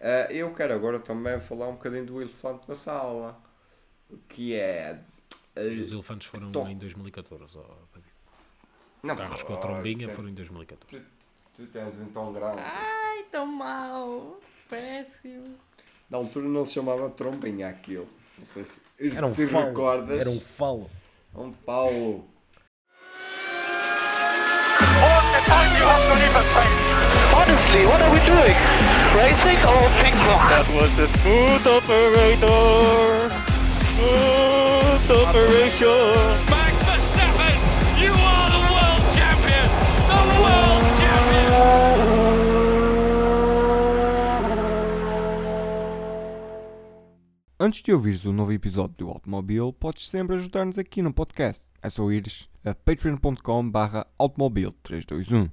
[0.00, 3.38] Ah, eu quero agora também falar um bocadinho do elefante na sala,
[4.28, 4.98] que é.
[5.56, 7.58] ah, Os elefantes foram em 2014.
[7.58, 7.62] ó,
[7.94, 8.12] David.
[9.02, 10.86] não, Carros com a oh, trombinha tu foram em 2014.
[10.90, 11.18] tens-
[11.56, 12.60] Tu tens um tão grande.
[12.60, 14.38] Ai, tão mau.
[14.70, 15.56] Péssimo.
[16.08, 18.08] Na altura não se chamava trombinha aquilo.
[18.38, 18.80] Não sei se.
[19.00, 19.66] Era um falo.
[19.66, 20.20] recordas?
[20.20, 20.88] Era um falo.
[21.34, 22.28] Um Paulo.
[25.00, 26.72] All the time you have to leave a train.
[27.34, 28.97] Honestly, what are we doing?
[29.16, 30.42] Racing or ping pong?
[30.52, 33.32] That was a smooth operator.
[33.88, 36.12] Smooth operation.
[36.52, 37.58] Max Verstappen,
[38.02, 39.66] you are the world champion.
[40.12, 41.98] The world champion.
[47.58, 51.64] Antes de ouvires o novo episódio do Automóvel, podes sempre ajudar-nos aqui no podcast.
[51.82, 55.50] É só ires a patreon.com barra automóvel321.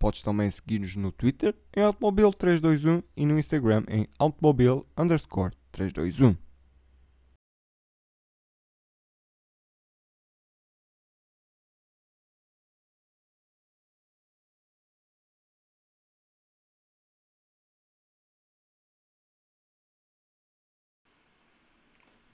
[0.00, 4.08] Podes também seguir-nos no Twitter em automóvel321 e no Instagram em
[4.96, 6.49] underscore 321.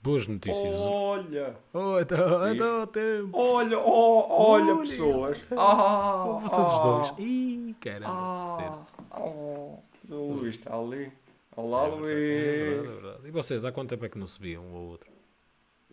[0.01, 0.73] Boas notícias.
[0.73, 1.55] Olha!
[1.73, 3.29] Oh, então, então, tempo.
[3.33, 3.77] Olha!
[3.79, 4.77] Oh, olha, Olha.
[4.87, 5.43] pessoas!
[5.51, 7.13] Ah, Vocês os ah, dois.
[7.19, 8.07] Ih, caramba.
[8.09, 8.85] Ah,
[9.19, 11.11] oh, o Luís está ali.
[11.55, 12.07] Olá, É é Luís!
[12.13, 13.27] verdade, é verdade.
[13.27, 15.09] E vocês, há quanto tempo é que não se viam um ao outro?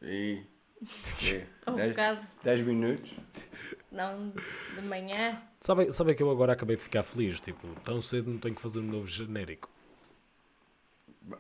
[0.03, 0.43] E,
[1.67, 2.21] Um dez, bocado.
[2.43, 3.15] dez minutos.
[3.91, 4.31] Não,
[4.79, 5.41] de manhã.
[5.61, 7.41] Sabem sabe que eu agora acabei de ficar feliz?
[7.41, 9.71] Tipo, tão cedo não tenho que fazer um novo genérico.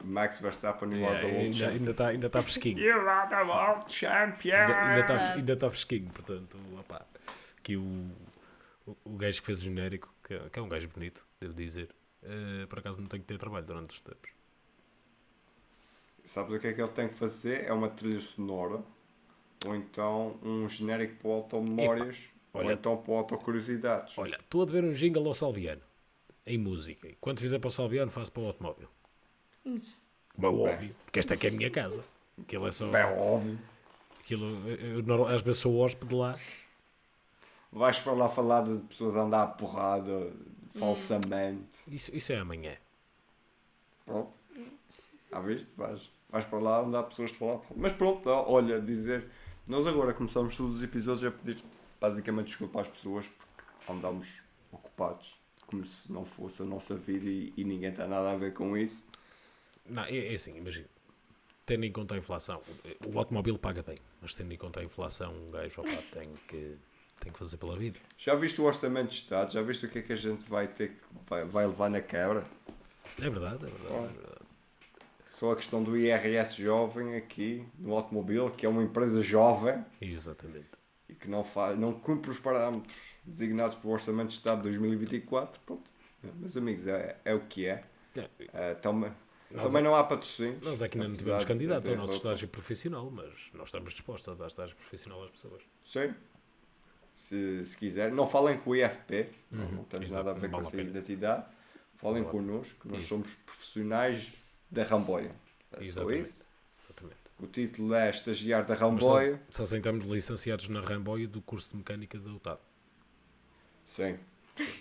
[0.02, 2.78] Max Verstappen no Yeah, lado do ainda ainda está ainda tá fresquinho.
[2.84, 4.54] You are the world champion!
[4.56, 7.04] Ainda ainda está ainda tá fresquinho, portanto, opá,
[7.62, 8.10] que o,
[8.86, 11.52] o, o gajo que fez o genérico, que, é- que é um gajo bonito, devo
[11.54, 11.90] dizer,
[12.22, 14.30] eh, por acaso não tenho que ter trabalho durante os tempos.
[16.24, 17.64] Sabes o que é que ele tem que fazer?
[17.64, 18.82] É uma trilha sonora,
[19.66, 24.16] ou então um genérico para o Automemórias, ou olha- então para o Autocuriosidades.
[24.16, 25.82] Olha, estou a dever um jingle ao Salviano,
[26.46, 28.88] em música, e quando fizer para o Salviano faço para o automóvel.
[29.66, 32.04] É óbvio, porque esta aqui é a minha casa.
[32.40, 32.90] Aquilo é só.
[32.96, 33.58] É óbvio.
[34.20, 36.38] Aquilo, eu, às vezes sou hóspede lá.
[37.70, 40.32] Vais para lá falar de pessoas a andar a porrada
[40.74, 41.78] falsamente.
[41.88, 42.76] Isso, isso é amanhã.
[44.04, 44.32] Pronto.
[45.30, 45.68] Já viste?
[45.76, 47.62] Vais, vais para lá onde há pessoas que falam.
[47.76, 49.28] Mas pronto, olha, dizer.
[49.66, 51.64] Nós agora começamos todos os episódios a pedir
[51.98, 55.36] basicamente desculpa às pessoas porque andamos ocupados.
[55.66, 58.76] Como se não fosse a nossa vida e, e ninguém tem nada a ver com
[58.76, 59.06] isso.
[59.88, 60.88] Não, é, é assim, imagina.
[61.66, 62.60] Tendo em conta a inflação,
[63.06, 66.76] o automóvel paga bem, mas tendo em conta a inflação, um gajo opá, tem, que,
[67.20, 67.98] tem que fazer pela vida.
[68.18, 69.52] Já viste o orçamento de Estado?
[69.54, 70.96] Já viste o que é que a gente vai ter que
[71.26, 72.44] vai, vai levar na quebra?
[73.18, 73.94] É verdade, é verdade.
[73.94, 74.44] É verdade.
[75.30, 80.68] Só a questão do IRS jovem aqui no automóvel, que é uma empresa jovem Exatamente.
[81.08, 85.60] e que não, faz, não cumpre os parâmetros designados pelo Orçamento de Estado de 2024.
[85.64, 85.90] Pronto,
[86.22, 87.84] meus amigos, é, é o que é.
[88.16, 89.10] É, Eh, também
[89.54, 90.62] Nós também é- não há patrocínios.
[90.64, 94.46] Nós aqui não tivemos candidatos ao nosso estágio profissional, mas nós estamos dispostos a dar
[94.48, 95.62] estágio profissional às pessoas.
[95.84, 96.14] Sim.
[97.16, 98.12] Se, se quiser.
[98.12, 100.76] Não falem com o IFP, não, não temos Exato, nada a ver não com vale
[100.76, 101.46] a essa identidade.
[101.96, 102.38] Falem Não vale.
[102.46, 103.08] connosco, nós Isso.
[103.10, 104.34] somos profissionais
[104.70, 105.34] da Ramboia.
[105.78, 106.28] É Exatamente.
[106.28, 106.44] isso.
[106.78, 107.16] Exatamente.
[107.40, 108.86] O título é Estagiário da Mas só,
[109.16, 109.42] Ramboia.
[109.48, 112.58] só aceitamos licenciados na Ramboia do curso de mecânica da UTAD.
[113.86, 114.18] Sim,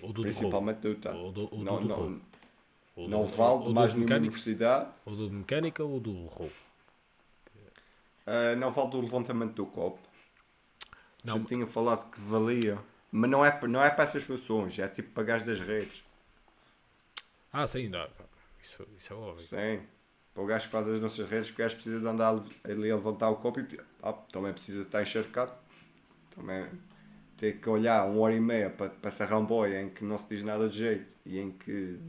[0.02, 1.12] Ou do principalmente da UTA.
[1.16, 2.22] Ou do, ou Não, do, do não, Rolo.
[2.96, 4.90] Ou não do- vale ou de do mais nenhuma mecânica, universidade.
[5.06, 6.52] Ou do de mecânica ou do rolo.
[8.26, 10.00] Uh, não vale do levantamento do copo.
[11.24, 12.80] Não, Já tinha falado que valia.
[13.12, 16.04] Mas não é, não é para essas funções, é tipo para gás das redes.
[17.52, 18.08] Ah, sim, não,
[18.62, 19.46] isso, isso é óbvio.
[19.46, 19.82] Sim.
[20.34, 22.30] Para o gajo que faz as nossas redes, o gajo precisa de andar
[22.64, 25.52] ali a levantar o copo e ah, também precisa de estar encharcado.
[26.36, 26.68] Também
[27.38, 30.28] ter que olhar uma hora e meia para, para essa ramboia em que não se
[30.30, 32.00] diz nada de jeito e em que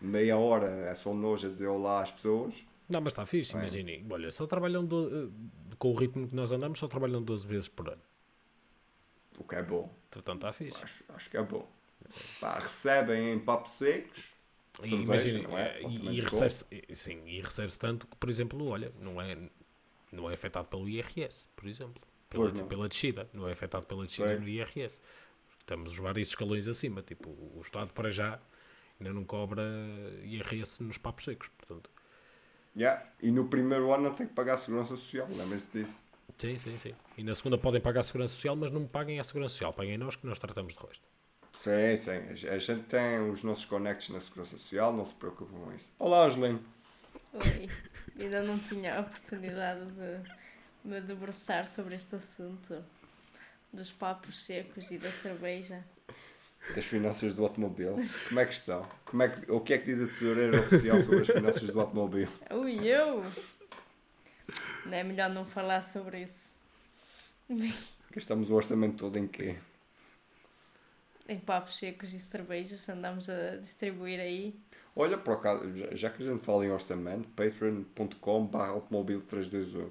[0.00, 2.54] meia hora é só nojo a dizer olá às pessoas.
[2.88, 3.62] Não, mas está fixe, Bem.
[3.62, 4.06] imaginem.
[4.10, 7.68] Olha, só trabalham, do, eh, com o ritmo que nós andamos, só trabalham 12 vezes
[7.68, 8.02] por ano.
[9.38, 9.88] O que é bom.
[10.10, 10.82] Portanto, está fixe.
[10.82, 11.68] Acho, acho que é bom.
[12.40, 14.24] Pá, recebem em papos secos.
[14.82, 15.80] E, não é?
[15.80, 19.36] eh, Altamente e, e recebe-se sim, e recebe-se tanto que, por exemplo, olha, não é,
[20.10, 22.02] não é afetado pelo IRS, por exemplo.
[22.28, 24.38] Pela, pela descida, não é afetado pela descida Sei.
[24.38, 25.00] no IRS.
[25.58, 28.40] Estamos vários escalões acima, tipo, o Estado para já
[29.00, 29.62] ainda não cobra
[30.22, 31.90] IRS nos papos secos, portanto.
[32.76, 33.04] Yeah.
[33.20, 35.98] E no primeiro ano não tem que pagar a segurança social, lembrem-se disso.
[36.38, 36.94] Sim, sim, sim.
[37.18, 39.72] E na segunda podem pagar a segurança social, mas não me paguem a segurança social,
[39.72, 41.04] paguem nós que nós tratamos de resto.
[41.52, 42.48] Sim, sim.
[42.48, 45.92] A gente tem os nossos connects na Segurança Social, não se preocupem com isso.
[45.98, 46.64] Olá, Angelino.
[47.34, 47.68] Oi.
[48.18, 52.82] Ainda não tinha a oportunidade de me debruçar sobre este assunto
[53.70, 55.84] dos papos secos e da cerveja.
[56.74, 57.96] Das finanças do automóvel.
[58.28, 58.86] Como é que estão?
[59.06, 61.80] Como é que, o que é que diz a tesoureira oficial sobre as finanças do
[61.80, 62.28] automóvel?
[62.50, 63.22] Ui, eu!
[64.86, 66.50] Não é melhor não falar sobre isso.
[68.12, 69.56] Gastamos o orçamento todo em quê?
[71.28, 74.54] Em papos secos e cervejas andamos a distribuir aí.
[74.94, 75.62] Olha, por acaso,
[75.96, 79.90] já- que a gente fala em orçamento, patreon.com barra automóvel 321.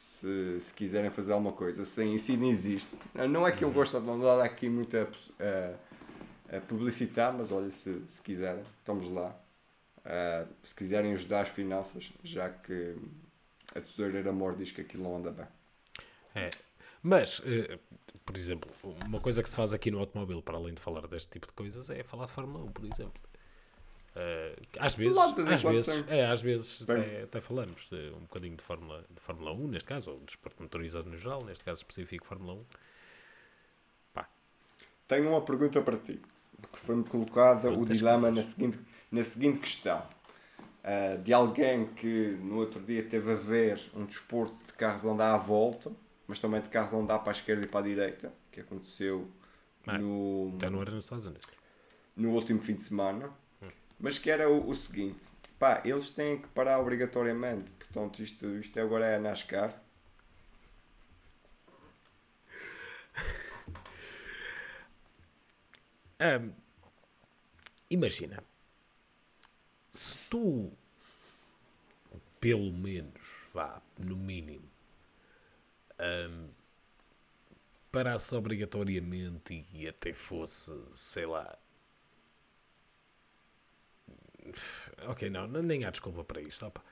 [0.00, 2.96] Se, se quiserem fazer alguma coisa, sem isso não existe.
[3.28, 5.08] Não é que eu gosto de não dar aqui muita
[5.38, 9.38] a, a publicitar, mas olha, se, se quiserem, estamos lá.
[10.04, 12.96] Ah, se quiserem ajudar as finanças, já que
[13.74, 15.46] a tesoureira Amor diz que aquilo não anda bem.
[16.34, 16.50] É.
[17.02, 17.78] Mas, eh,
[18.24, 18.70] por exemplo,
[19.06, 21.52] uma coisa que se faz aqui no automóvel, para além de falar deste tipo de
[21.52, 23.22] coisas, é falar de Fórmula 1, por exemplo.
[24.16, 28.62] Eh, às vezes, às vezes, é, às vezes até, até falamos de um bocadinho de
[28.62, 32.26] Fórmula, de Fórmula 1, neste caso, ou de desporto motorizado no geral, neste caso específico
[32.26, 32.64] Fórmula 1.
[34.12, 34.28] Pá,
[35.06, 36.18] Tenho uma pergunta para ti,
[36.72, 38.78] que foi-me colocada o dilema na seguinte,
[39.12, 40.02] na seguinte questão.
[40.82, 45.34] Ah, de alguém que no outro dia teve a ver um desporto de carros andar
[45.34, 45.92] à volta,
[46.26, 49.28] mas também de carros andar para a esquerda e para a direita, que aconteceu
[49.86, 51.46] Ah, no, até não era nos Estados Unidos.
[52.16, 53.30] no último fim de semana,
[54.00, 55.22] mas que era o, o seguinte,
[55.58, 59.74] pá, eles têm que parar obrigatoriamente, portanto isto, isto agora é a NASCAR,
[66.20, 66.52] Ahm,
[67.90, 68.42] imagina,
[69.90, 70.72] se tu,
[72.40, 73.20] pelo menos,
[73.52, 74.68] vá, no mínimo,
[75.98, 76.50] ahm,
[77.92, 81.56] parasse obrigatoriamente e até fosse, sei lá.
[85.08, 86.66] Ok, não, nem há desculpa para isto.
[86.66, 86.82] opa.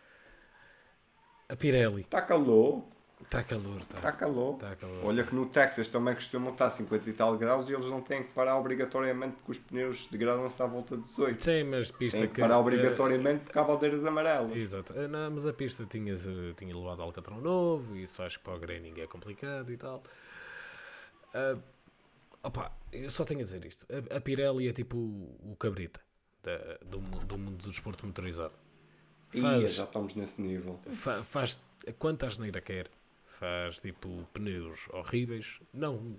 [1.48, 2.84] A Pirelli, está calor,
[3.22, 3.96] está calor, está.
[3.96, 4.58] está calor.
[4.58, 5.02] Tá calor.
[5.04, 8.22] Olha que no Texas também costumam estar 50 e tal graus e eles não têm
[8.22, 11.42] que parar obrigatoriamente porque os pneus degradam-se à volta de 18.
[11.42, 12.40] Sim, mas pista Têm que que.
[12.42, 14.54] parar eh, obrigatoriamente porque há bandeiras amarelas.
[14.56, 14.92] Exato.
[14.98, 18.44] Eh, Não, mas a pista tinha, eh, tinha levado Alcatrão novo, e isso acho que
[18.44, 20.02] para o graining é complicado e tal.
[21.32, 21.56] Ah,
[22.42, 23.86] opa, eu só tenho a dizer isto.
[24.12, 26.00] A, a Pirelli é tipo o, o cabrita
[26.42, 28.54] da- do, do mundo do desporto motorizado.
[29.34, 30.80] Ia, Faz, já estamos nesse nível.
[30.90, 31.60] fa- faz
[31.98, 32.88] quanta asneira quer.
[33.26, 35.60] Faz tipo pneus horríveis.
[35.72, 36.18] Não,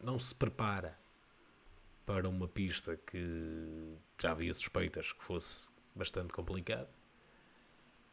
[0.00, 0.96] não se prepara
[2.06, 6.88] para uma pista que já havia suspeitas que fosse bastante complicado.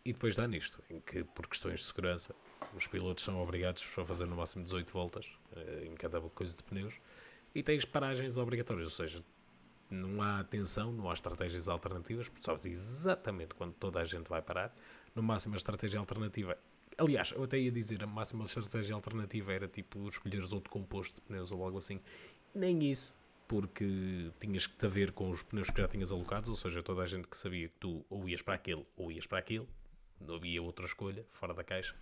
[0.05, 2.35] E depois dá nisto, em que por questões de segurança
[2.75, 6.63] os pilotos são obrigados a fazer no máximo 18 voltas eh, em cada coisa de
[6.63, 6.95] pneus
[7.55, 9.23] e tens paragens obrigatórias, ou seja,
[9.89, 14.41] não há atenção, não há estratégias alternativas, porque sabes exatamente quando toda a gente vai
[14.41, 14.75] parar.
[15.15, 16.57] No máximo a estratégia alternativa.
[16.97, 21.21] Aliás, eu até ia dizer a máxima estratégia alternativa era tipo escolheres outro composto de
[21.21, 21.99] pneus ou algo assim.
[22.53, 23.15] Nem isso,
[23.47, 27.01] porque tinhas que te ver com os pneus que já tinhas alocados, ou seja, toda
[27.01, 29.67] a gente que sabia que tu ou ias para aquele ou ias para aquele,
[30.19, 31.95] não havia outra escolha fora da caixa.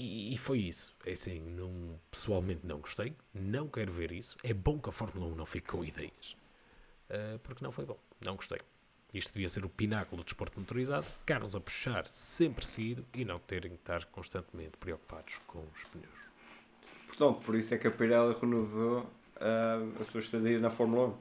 [0.00, 0.96] E, e foi isso.
[1.04, 4.34] É assim, não, pessoalmente não gostei, não quero ver isso.
[4.42, 6.34] É bom que a Fórmula 1 não fique com ideias,
[7.10, 8.60] Ah, porque não foi bom, não gostei.
[9.12, 13.38] Isto devia ser o pináculo do desporto motorizado, carros a puxar sempre seguido e não
[13.40, 16.08] terem que estar constantemente preocupados com os pneus.
[17.08, 21.18] Portanto, por isso é que a Pirelli renovou ah, a sua estadia na Fórmula 1.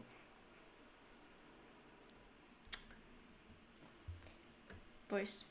[5.09, 5.45] Pois.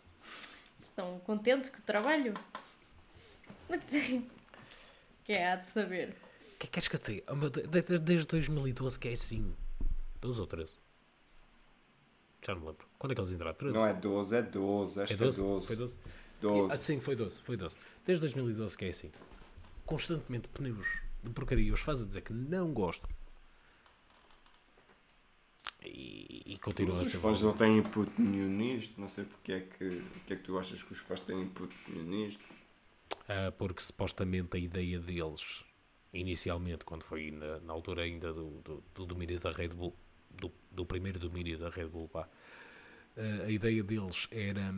[0.82, 2.32] Estão contentes com o trabalho?
[5.24, 6.10] Quem há de saber?
[6.54, 7.32] O que é que queres que eu te diga?
[7.32, 9.54] Oh, Desde, desde 2012 que é assim.
[10.20, 10.78] 12 ou 13?
[12.44, 12.86] Já não me lembro.
[12.98, 13.54] Quando é que eles entraram?
[13.54, 13.74] 13?
[13.74, 15.00] Não é 12, é 12.
[15.02, 15.40] Esta É 12?
[15.40, 15.66] é 12.
[15.66, 15.98] Foi 12?
[16.40, 16.72] 12.
[16.72, 17.78] Ah, sim, foi 12, foi 12.
[18.04, 19.12] Desde 2012 que é assim.
[19.84, 20.86] Constantemente pneus
[21.22, 23.08] de porcaria os faz a dizer que não gostam.
[25.84, 29.00] E, e continua a Os ser fãs não têm input nenhum nisto.
[29.00, 31.74] Não sei porque é que, porque é que tu achas que os fãs têm input
[31.88, 32.44] nenhum nisto.
[33.28, 35.62] Ah, porque supostamente a ideia deles,
[36.14, 39.94] inicialmente, quando foi na, na altura ainda do, do, do domínio da Red Bull,
[40.30, 42.26] do, do primeiro domínio da Red Bull, pá,
[43.18, 44.74] ah, a ideia deles era.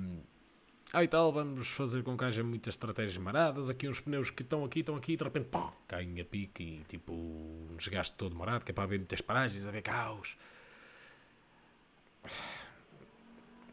[0.93, 3.71] Ah, e tal, vamos fazer com que haja muitas estratégias maradas.
[3.71, 6.65] Aqui uns pneus que estão aqui, estão aqui, e de repente, pá, caem a pique
[6.65, 10.37] e tipo, um desgaste todo marado, que é para haver muitas paragens, haver caos.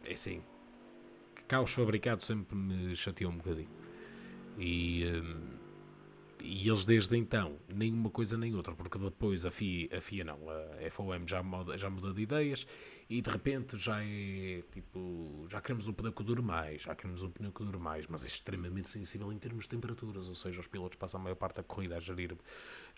[0.05, 0.43] É assim,
[1.47, 3.86] caos fabricado sempre me chateou um bocadinho.
[4.57, 5.57] E, hum,
[6.41, 10.23] e eles desde então, nem uma coisa nem outra, porque depois a FIA, a FIA
[10.23, 12.65] não, a FOM já muda, já mudou de ideias
[13.09, 17.23] e de repente já é tipo, já queremos um pneu que dure mais, já queremos
[17.23, 20.59] um pneu que dure mais, mas é extremamente sensível em termos de temperaturas, ou seja,
[20.59, 22.37] os pilotos passam a maior parte da corrida a gerir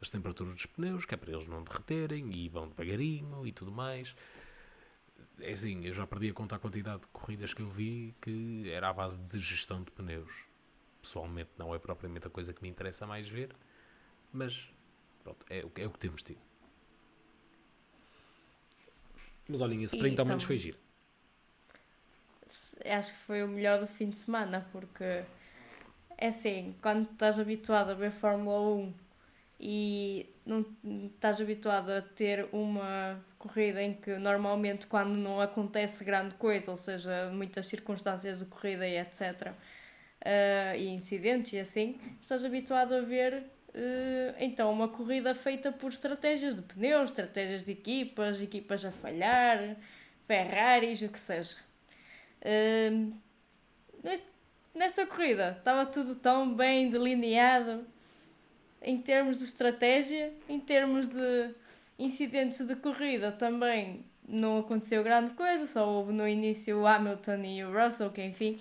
[0.01, 3.71] as temperaturas dos pneus, que é para eles não derreterem e vão devagarinho e tudo
[3.71, 4.15] mais.
[5.39, 8.69] É assim, eu já perdi a conta a quantidade de corridas que eu vi que
[8.69, 10.49] era à base de gestão de pneus.
[11.01, 13.55] Pessoalmente não é propriamente a coisa que me interessa mais ver,
[14.33, 14.69] mas
[15.23, 16.41] pronto, é, o que- é o que temos tido.
[19.47, 20.77] Mas olhem, esse sprint ao menos foi giro.
[22.85, 25.23] acho que foi o melhor do fim de semana, porque
[26.17, 28.93] é assim, quando estás habituado a ver Fórmula 1
[29.59, 30.65] e não
[31.07, 36.77] estás habituado a ter uma corrida em que normalmente quando não acontece grande coisa, ou
[36.77, 39.53] seja, muitas circunstâncias de corrida e etc.
[40.21, 45.89] eh, e incidentes e assim, estás habituado a ver eh, então uma corrida feita por
[45.91, 49.75] estratégias de pneus, estratégias de equipas, equipas a falhar,
[50.27, 51.57] Ferraris, o que seja.
[52.91, 53.13] Hum,
[54.03, 54.31] neste-
[54.73, 57.85] nesta corrida estava tudo tão bem delineado
[58.81, 61.49] em termos de estratégia, em termos de
[61.97, 67.63] incidentes de corrida também não aconteceu grande coisa, só houve no início o Hamilton e
[67.63, 68.59] o Russell, que enfim,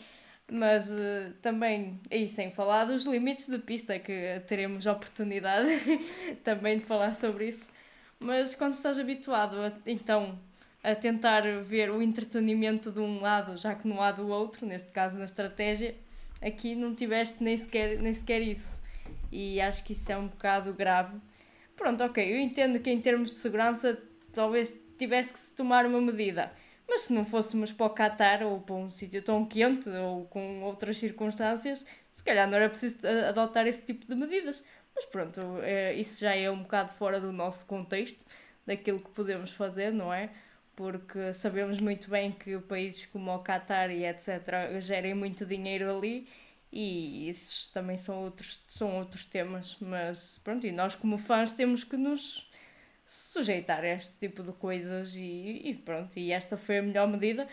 [0.50, 5.68] mas eh, também, e sem falar dos limites de pista, que teremos oportunidade
[6.42, 7.70] também de falar sobre isso.
[8.18, 10.38] Mas quando estás habituado a, então
[10.82, 14.90] a tentar ver o entretenimento de um lado, já que não há do outro, neste
[14.90, 15.94] caso na estratégia,
[16.40, 18.82] aqui não tiveste nem sequer, nem sequer isso.
[19.30, 21.18] E acho que isso é um bocado grave.
[21.76, 24.00] Pronto, ok, eu entendo que em termos de segurança
[24.32, 26.52] talvez tivesse que se tomar uma medida.
[26.88, 30.62] Mas se não fôssemos para o Qatar ou para um sítio tão quente ou com
[30.62, 34.64] outras circunstâncias, se calhar não era preciso adotar esse tipo de medidas.
[34.94, 38.24] Mas pronto, é, isso já é um bocado fora do nosso contexto,
[38.66, 40.30] daquilo que podemos fazer, não é?
[40.74, 44.80] Porque sabemos muito bem que países como o Qatar e etc.
[44.80, 46.28] gerem muito dinheiro ali
[46.72, 49.76] e esses também são outros, são outros temas.
[49.80, 52.47] Mas pronto, e nós como fãs temos que nos
[53.08, 57.48] sujeitar a este tipo de coisas e, e pronto, e esta foi a melhor medida.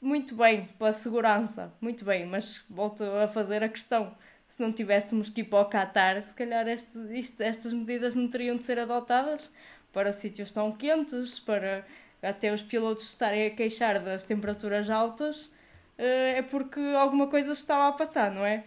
[0.00, 4.16] Muito bem, pela segurança, muito bem, mas volto a fazer a questão.
[4.46, 8.28] Se não tivéssemos que ir para o Qatar, se calhar este, isto- estas medidas não
[8.28, 9.54] teriam de ser adotadas
[9.92, 11.86] para sítios tão quentes, para
[12.22, 15.54] até os pilotos estarem a queixar das temperaturas altas,
[15.98, 18.64] eh, é porque alguma coisa estava a passar, não é?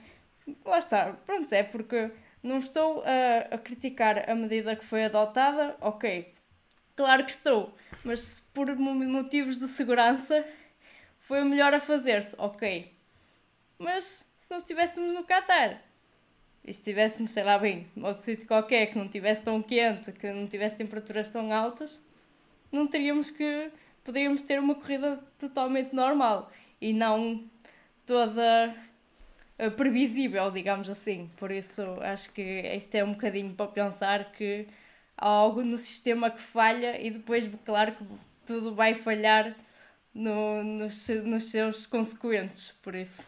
[0.65, 2.12] Lá está, pronto, é porque
[2.48, 6.34] não estou a, a criticar a medida que foi adotada, ok,
[6.96, 10.46] claro que estou, mas por mo- motivos de segurança
[11.20, 12.92] foi o melhor a fazer-se, ok.
[13.77, 15.82] Mas se não estivéssemos no Qatar
[16.63, 20.32] e se estivéssemos, sei lá bem, outro sítio qualquer que não estivesse tão quente, que
[20.32, 22.01] não tivesse temperaturas tão altas,
[22.72, 23.72] não teríamos que.
[24.04, 27.44] poderíamos ter uma corrida totalmente normal e não
[28.06, 28.74] toda
[29.75, 31.29] previsível, digamos assim.
[31.37, 32.41] Por isso acho que
[32.75, 34.67] isto é um bocadinho para pensar que
[35.17, 38.05] há algo no sistema que falha e depois, claro, que
[38.45, 39.55] tudo vai falhar
[40.13, 42.71] no, nos, nos seus consequentes.
[42.83, 43.27] Por isso,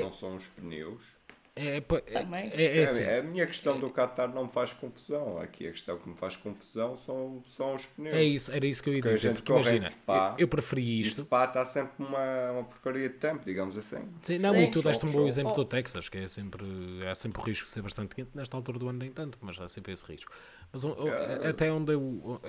[0.00, 1.16] Não são os pneus.
[1.56, 1.80] É, é, é,
[2.12, 2.50] Também.
[2.54, 5.38] é, é assim, É, a minha questão do Qatar não me faz confusão.
[5.38, 8.14] Aqui a questão que me faz confusão são, são os pneus.
[8.14, 9.28] é isso, era isso que eu ia Porque a dizer.
[9.28, 11.22] gente Porque imagina, Spa, eu, eu preferi isto.
[11.22, 13.98] Spa está sempre uma, uma porcaria de tempo, digamos assim.
[14.22, 14.62] Sim, não, Sim.
[14.62, 16.64] e tu deste um bom exemplo do Texas, que é sempre,
[17.06, 19.60] há sempre o risco de ser bastante quente, nesta altura do ano nem tanto, mas
[19.60, 20.32] há sempre esse risco.
[20.72, 22.40] Mas o- o- até onde eu.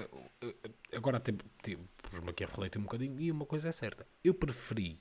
[0.94, 4.06] Agora até tipo, pus-me aqui a refletir um bocadinho e uma coisa é certa.
[4.24, 5.00] Eu preferi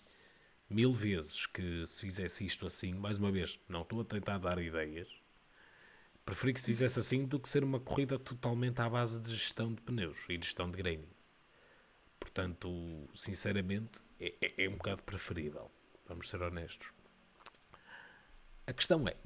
[0.70, 4.62] mil vezes que se fizesse isto assim, mais uma vez, não estou a tentar dar
[4.62, 5.08] ideias,
[6.24, 9.74] preferi que se fizesse assim do que ser uma corrida totalmente à base de gestão
[9.74, 11.10] de pneus e de gestão de graining.
[12.20, 15.70] Portanto, sinceramente, é, é, é um bocado preferível.
[16.06, 16.92] Vamos ser honestos.
[18.66, 19.16] A questão é: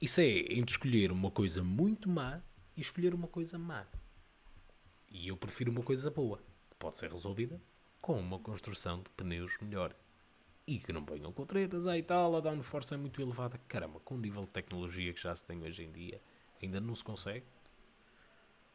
[0.00, 2.40] isso é entre escolher uma coisa muito má
[2.76, 3.86] e escolher uma coisa má.
[5.08, 6.38] E eu prefiro uma coisa boa,
[6.70, 7.60] que pode ser resolvida
[8.02, 9.94] com uma construção de pneus melhor.
[10.66, 13.58] E que não venham com tretas, aí tal, a downforce é muito elevada.
[13.68, 16.20] Caramba, com o nível de tecnologia que já se tem hoje em dia,
[16.60, 17.46] ainda não se consegue.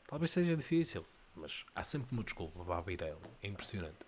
[0.08, 1.06] Talvez seja difícil,
[1.36, 3.22] mas há sempre uma desculpa para abrir ela.
[3.42, 4.00] É impressionante.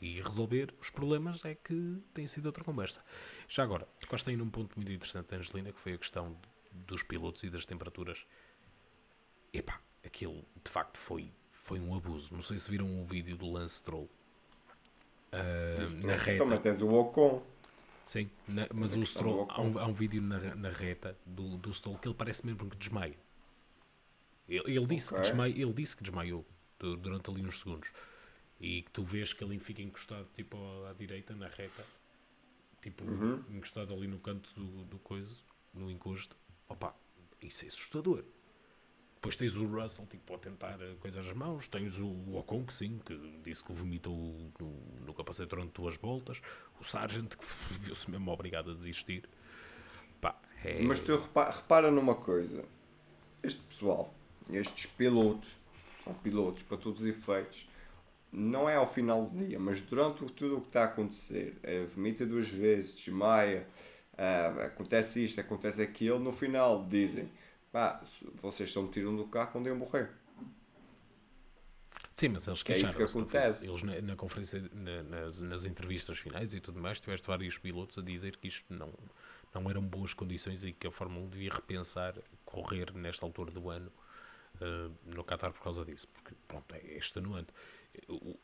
[0.00, 3.04] E resolver os problemas é que tem sido outra conversa.
[3.48, 6.36] Já agora, tocaste aí num ponto muito interessante, Angelina, que foi a questão
[6.72, 8.24] dos pilotos e das temperaturas.
[9.52, 12.32] Epá, aquilo de facto foi, foi um abuso.
[12.32, 14.08] Não sei se viram um vídeo do Lance Stroll
[15.32, 16.44] ah, na reta.
[16.44, 17.42] Também tens o Ocon.
[18.04, 21.72] Sim, na- mas o Stroll, há um, há um vídeo na, na reta do, do
[21.72, 23.16] Stroll que ele parece mesmo que desmaia.
[24.48, 25.30] Ele, ele disse, que Ok.
[25.30, 26.44] desmaia, ele disse que desmaiou
[26.78, 27.92] du- durante ali uns segundos.
[28.60, 30.56] E que tu vês que ele fica encostado tipo
[30.86, 31.84] à direita, na reta,
[32.82, 33.42] tipo Uhum.
[33.50, 36.36] encostado ali no canto do, do coiso, no encosto.
[36.68, 36.94] Opa,
[37.40, 38.24] isso é assustador.
[39.20, 41.68] Depois tens o Russell tipo, a tentar eh, coisas as mãos.
[41.68, 44.16] Tens o Ocon, que sim, que disse que vomitou
[44.58, 46.40] no, no capacete durante duas voltas.
[46.80, 47.44] O Sargent, que
[47.84, 49.28] viu-se mesmo obrigado a desistir.
[50.22, 50.80] Pá, é...
[50.82, 52.64] Mas tu repa- repara numa coisa.
[53.42, 54.14] Este pessoal,
[54.50, 55.54] estes pilotos,
[56.02, 57.68] são pilotos para todos os efeitos,
[58.32, 61.84] não é ao final do dia, mas durante tudo o que está a acontecer, é,
[61.84, 63.66] vomita duas vezes, desmaia,
[64.16, 67.30] ah, acontece isto, acontece aquilo, no final dizem,
[67.72, 68.02] pá,
[68.42, 70.10] vocês só me tiram do carro quando eu morrer.
[72.14, 73.18] Sim, mas eles Que é isso que queixaram-se.
[73.18, 73.66] acontece.
[73.68, 77.96] Eles na, na conferência, na- nas, nas entrevistas finais e tudo mais, tiveste vários pilotos
[77.96, 78.92] a dizer que isto não,
[79.54, 83.70] não eram boas condições e que a Fórmula 1 devia repensar correr nesta altura do
[83.70, 83.90] ano
[84.60, 87.48] eh, no Qatar por causa disso, porque pronto, é extenuante.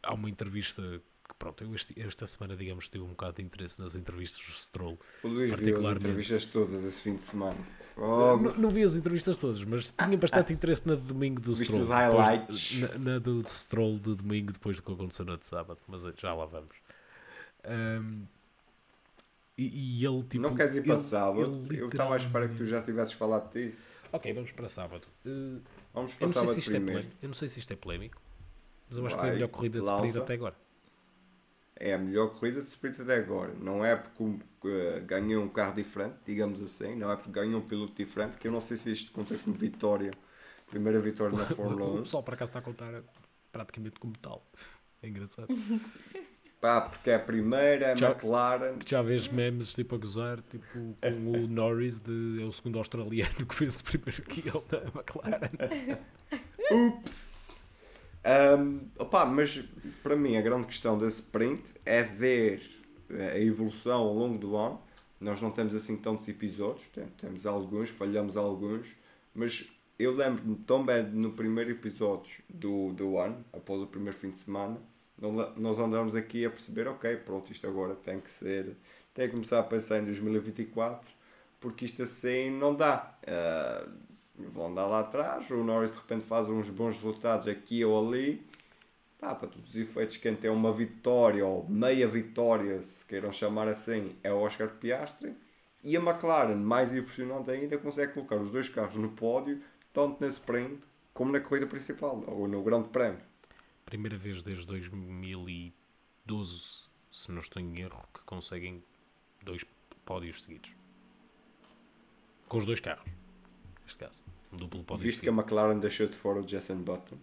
[0.03, 0.81] Há uma entrevista
[1.29, 4.53] que pronto, eu este- esta semana digamos tive um bocado de interesse nas entrevistas do
[4.53, 4.99] Stroll.
[5.23, 6.07] O Luís viu as Particularmente.
[6.07, 7.59] entrevistas todas esse fim de semana.
[7.99, 11.55] Oh, Não, não vi as entrevistas todas, mas tinha bastante interesse na de domingo do
[11.55, 11.81] Viste Stroll.
[11.83, 12.81] os depois- highlights?
[12.81, 16.35] na, na do Stroll de domingo, depois do que aconteceu na de sábado, mas já
[16.35, 16.77] lá vamos.
[17.65, 18.25] Ahm,
[19.57, 20.43] e, e ele tipo.
[20.43, 21.67] não queres ir para ele- sábado?
[21.71, 23.87] ele Eu estava à espera que tu já tivesses falado disso.
[24.13, 25.07] Ok, vamos para sábado.
[25.25, 25.61] Uh,
[25.95, 27.01] Vamos eu, para não sei sábado se isto é primeiro.
[27.03, 28.21] polémico, eu não sei se isto é polémico,
[28.89, 30.55] mas eu acho que foi a Vai, melhor corrida de sprint até agora.
[31.79, 33.53] É a melhor corrida de sprint até agora.
[33.61, 36.97] Não é porque uh, ganhou um carro diferente, digamos assim.
[36.97, 39.55] Não é porque ganhou um piloto diferente, que eu não sei se isto conta como
[39.55, 40.11] vitória.
[40.71, 42.03] Primeira vitória na Fórmula O 1.
[42.03, 43.03] pessoal por acaso está a contar
[43.53, 44.43] praticamente como tal.
[45.03, 45.49] É engraçado.
[46.59, 48.79] Pá, porque é a primeira, Já- McLaren.
[48.85, 53.47] Já vês memes tipo a gozar, tipo com o Norris, de, é o segundo australiano
[53.47, 55.51] que fez primeiro que ele da McLaren.
[58.29, 59.63] Um, opá, mas
[60.03, 62.61] para mim a grande questão desse sprint é ver
[63.11, 64.81] eh, a evolução ao longo do ano.
[65.21, 68.97] Nós não temos assim tantos episódios, tem- temos alguns, falhamos alguns,
[69.35, 74.31] mas eu lembro-me tão bem no primeiro episódio do, do ano, após o primeiro fim
[74.31, 74.77] de semana,
[75.57, 78.77] nós- andamos aqui a perceber, ok, pronto, isto agora tem que ser,
[79.15, 81.09] tem que começar a pensar em 2024,
[81.61, 83.17] porque isto assim não dá.
[83.27, 83.87] Ah,
[84.39, 88.47] vão andar lá atrás, o Norris de repente faz uns bons resultados aqui ou ali,
[89.19, 93.69] pá, para todos os efeitos, quem tem uma vitória ou meia vitória, se queiram chamar
[93.69, 95.35] assim, é o Oscar Piastri.
[95.83, 100.29] E a McLaren, mais impressionante ainda, consegue colocar os dois carros no pódio, tanto na
[100.29, 100.81] sprint
[101.15, 103.21] como na corrida principal, ou no Grande Prémio.
[103.85, 108.83] Primeira vez desde 2012, se não estou em erro, que conseguem
[109.43, 109.65] dois
[110.05, 110.75] pódios seguidos.
[112.49, 113.09] Com os dois carros,
[113.87, 114.23] neste caso.
[114.53, 115.33] Um duplo pódio Visto que a.
[115.33, 117.17] McLaren deixou de fora o Jensen Button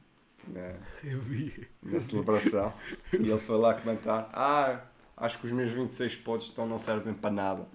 [0.47, 1.67] na, Eu vi.
[1.82, 2.73] na celebração
[3.13, 4.82] e ele foi lá comentar: Ah,
[5.17, 7.67] acho que os meus 26 pódios então não servem para nada.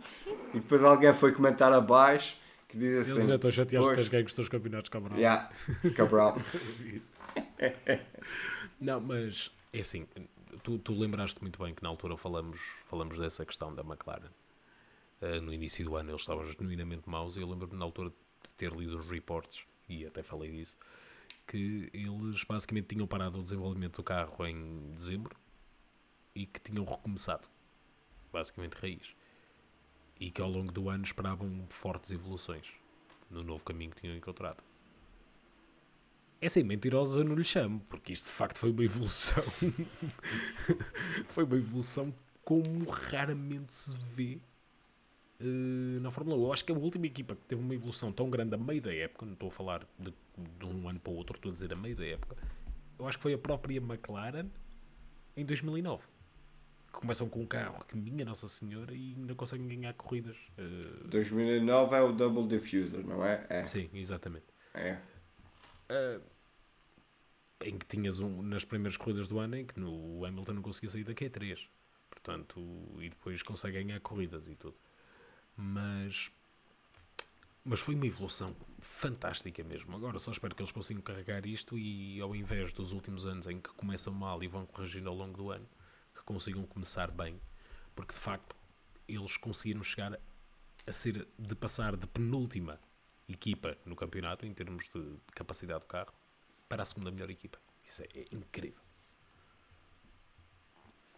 [0.55, 2.37] E depois alguém foi comentar abaixo
[2.69, 5.17] que diz assim: Eles ainda estão chateados de "Pois, teres ganho os teus campeonatos, cabrão.
[5.17, 5.51] Yeah,
[5.97, 6.37] Cabral.
[6.85, 7.15] Isso.
[8.81, 10.07] Não, mas é assim,
[10.63, 14.31] tu, tu lembraste muito bem que na altura falamos, falamos dessa questão da McLaren.
[15.21, 18.13] Ah, no início do ano eles estavam genuinamente maus e eu lembro-me na altura
[18.49, 20.77] de ter lido os reportes, e até falei disso,
[21.47, 25.37] que eles basicamente tinham parado o desenvolvimento do carro em dezembro
[26.35, 27.49] e que tinham recomeçado,
[28.33, 29.15] basicamente raiz.
[30.21, 32.73] E que ao longo do ano esperavam fortes evoluções
[33.31, 34.63] no novo caminho que tinham encontrado.
[36.41, 39.43] É assim, mentirosa não lhe chamo, porque isto de facto foi uma evolução.
[41.29, 44.41] foi uma evolução como raramente se vê
[45.41, 46.45] eh, na Fórmula 1.
[46.45, 48.95] Eu acho que a última equipa que teve uma evolução tão grande a meio da
[48.95, 50.13] época, não estou a falar de,
[50.59, 52.37] de um ano para o outro, estou a dizer a meio da época,
[52.99, 54.49] eu acho que foi a própria McLaren
[55.37, 56.03] em 2009.
[56.93, 60.37] Que começam com um carro que, minha Nossa Senhora, e ainda conseguem ganhar corridas.
[60.57, 63.47] Eh, 2009 é o Double Diffuser, não é?
[63.49, 63.63] É.
[63.63, 64.47] sim, exatamente.
[65.89, 66.21] é.
[67.65, 70.63] em que tinhas um, nas primeiras corridas do ano em que no o Hamilton não
[70.63, 71.67] conseguia sair da Q3
[72.09, 72.61] portanto
[73.01, 74.77] e depois consegue ganhar corridas e tudo
[75.59, 76.31] mas
[77.65, 82.21] mas foi uma evolução fantástica mesmo agora só espero que eles consigam carregar isto e
[82.21, 85.51] ao invés dos últimos anos em que começam mal e vão corrigindo ao longo do
[85.51, 85.69] ano
[86.15, 87.41] que consigam começar bem
[87.95, 88.57] porque de facto
[89.09, 90.19] eles conseguiram chegar
[90.87, 92.81] a ser de passar de penúltima
[93.29, 96.13] equipa no campeonato em termos de capacidade do carro
[96.69, 97.59] para a segunda melhor equipa.
[97.85, 98.81] Isso é, é incrível.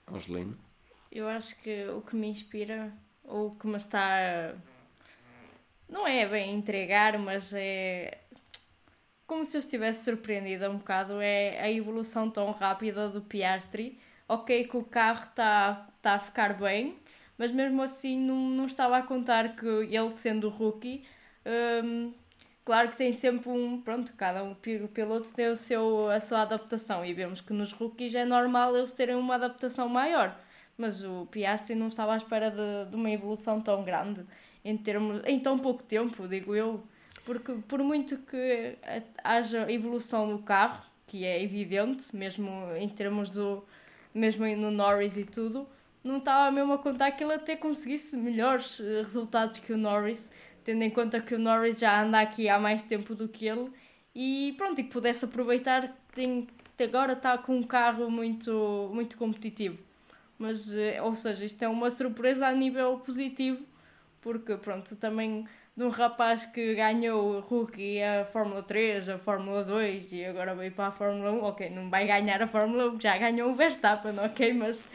[0.07, 0.59] Angelino.
[1.11, 4.55] Eu acho que o que me inspira o que me está.
[5.89, 8.19] Não é bem entregar, mas é.
[9.27, 13.99] Como se eu estivesse surpreendida um bocado, é a evolução tão rápida do Piastri.
[14.29, 16.97] Ok, que o carro está tá a ficar bem,
[17.39, 21.05] mas mesmo assim não, não estava a contar que ele, sendo rookie,
[21.85, 22.13] hum,
[22.65, 23.81] claro que tem sempre um.
[23.81, 27.73] Pronto, cada um pi- piloto tem o seu, a sua adaptação e vemos que nos
[27.73, 30.37] rookies é normal eles terem uma adaptação maior.
[30.81, 34.25] Mas o Piastri não estava à espera de, de uma evolução tão grande
[34.65, 36.83] em, termos, em tão pouco tempo, digo eu.
[37.23, 38.79] Porque por muito que
[39.23, 43.63] haja evolução no carro, que é evidente, mesmo em termos do.
[44.15, 45.69] mesmo no Norris e tudo,
[46.03, 50.33] não estava mesmo a contar que ele até conseguisse melhores eh, resultados que o Norris,
[50.65, 53.71] tendo em conta que o Norris já anda aqui há mais tempo do que ele
[54.15, 56.49] e pronto, e que pudesse aproveitar que tem,
[56.83, 59.90] agora está com um carro muito, muito competitivo.
[60.41, 63.63] Mas, eh, ou seja, isto é uma surpresa a nível positivo,
[64.23, 69.63] porque pronto, também de um rapaz que ganhou o Rookie a Fórmula 3, a Fórmula
[69.63, 73.01] 2 e agora veio para a Fórmula 1, ok, não vai ganhar a Fórmula 1,
[73.01, 74.89] já ganhou o Verstappen, ok, mas,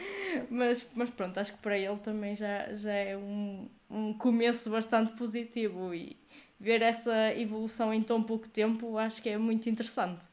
[0.50, 5.12] mas, mas pronto, acho que para ele também já, já é um, um começo bastante
[5.12, 6.16] positivo e
[6.58, 10.26] ver essa evolução em tão pouco tempo acho que é muito interessante.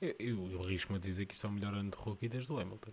[0.00, 2.60] Eu, eu, risco-me a dizer que isto é o melhor ano de rookie desde o
[2.60, 2.92] Hamilton.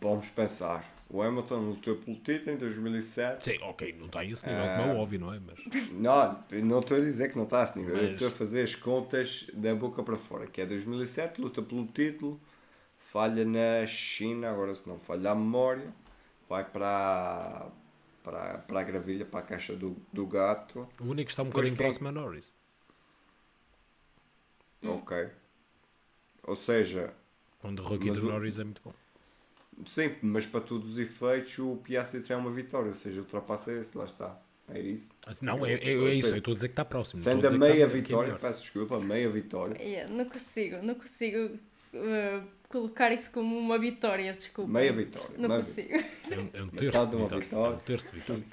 [0.00, 0.84] Vamos pensar.
[1.10, 3.44] O Hamilton lutou pelo título em 2007.
[3.44, 5.40] Sim, ok, não está a esse nível, como é óbvio, não é?
[5.40, 7.96] Mas Não, não estou a dizer que não está a esse nível.
[7.96, 10.46] Eu Mas- estou a fazer as contas da boca para fora.
[10.46, 12.38] Que é 2007, luta pelo título,
[12.98, 15.90] falha na China, agora se não falha a memória,
[16.48, 17.68] vai para,
[18.22, 20.86] para, para a gravilha, para a caixa do, do gato.
[21.00, 22.54] o único que está um bocadinho quem- próximo é Norris.
[24.84, 25.28] Ok.
[26.44, 27.12] Ou seja,
[27.62, 28.92] Onde o Mas do Norris é muito bom.
[29.86, 32.88] Sim, mas para todos os efeitos, o Piastri é uma vitória.
[32.88, 34.40] Ou seja, ultrapassa esse, lá está.
[34.70, 35.08] É isso.
[35.26, 37.22] Mas Não, é, é, é isso, eu estou a dizer que está próximo.
[37.22, 38.38] Sendo a meia está- é vitória, melhor.
[38.40, 39.82] peço desculpa, meia vitória.
[39.82, 41.54] Yeah, não consigo, não consigo
[41.94, 44.70] uh, colocar isso como uma vitória, desculpa.
[44.70, 45.38] Meia vitória.
[45.38, 45.94] Não meia consigo.
[46.30, 47.40] É um, é um terço de vitória.
[47.44, 47.72] vitória.
[47.72, 48.44] É um terço de vitória.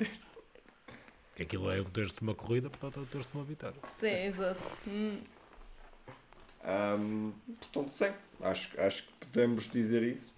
[1.38, 3.76] Aquilo é um terço de uma corrida, portanto é um terço de uma vitória.
[4.00, 4.62] Sim, exato.
[4.88, 5.18] Hum,
[6.64, 8.12] Ahm, portanto, sim,
[8.42, 10.34] acho, acho que podemos dizer isso.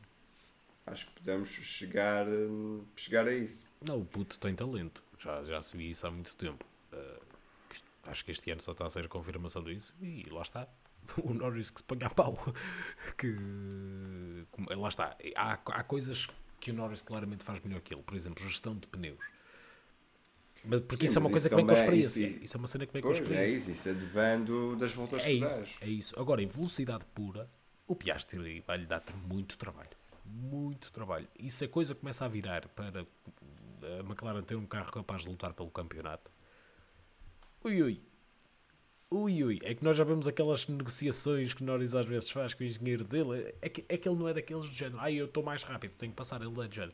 [0.88, 3.66] Acho que podemos chegar, hum, chegar a isso.
[3.86, 5.04] Não, o puto tem talento.
[5.20, 6.66] Já, já se viu isso há muito tempo.
[6.94, 7.22] Uh,
[8.06, 9.94] acho que este ano só está a ser a confirmação disso.
[10.02, 10.68] E lá está.
[11.24, 12.38] O Norris que se põe a pau.
[13.18, 13.34] Que,
[14.76, 15.16] lá está.
[15.36, 16.28] Há, há coisas
[16.60, 18.04] que o Norris claramente faz melhor que ele.
[18.04, 19.20] Por exemplo, gestão de pneus.
[20.66, 22.28] Mas porque Sim, isso é uma coisa que vem com a também- experiência.
[22.36, 23.58] isso- Isso, é uma cena que vem com a Pois, é experiência.
[23.60, 25.70] isso, isso advém das voltas É que isso, dás.
[25.82, 26.20] é isso.
[26.20, 27.50] Agora, em velocidade pura,
[27.88, 29.90] o Piastri vai-lhe dar muito trabalho.
[30.28, 31.28] Muito trabalho.
[31.40, 35.30] E se a coisa começa a virar para a McLaren ter um carro capaz de
[35.30, 36.30] lutar pelo campeonato,
[37.64, 38.02] ui ui.
[39.10, 39.60] Ui ui.
[39.64, 43.06] É que nós já vemos aquelas negociações que Norris às vezes faz com o engenheiro
[43.06, 43.56] dele.
[43.62, 45.00] É que, é que ele não é daqueles do género.
[45.00, 46.42] Ah, eu estou mais rápido, tenho que passar.
[46.42, 46.94] Ele é do género.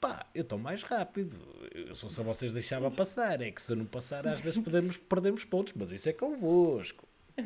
[0.00, 1.36] Pá, eu estou mais rápido.
[1.74, 3.42] Eu só se vocês deixavam passar.
[3.42, 5.74] É que se eu não passar, às vezes podemos, perdemos pontos.
[5.74, 7.06] Mas isso é convosco.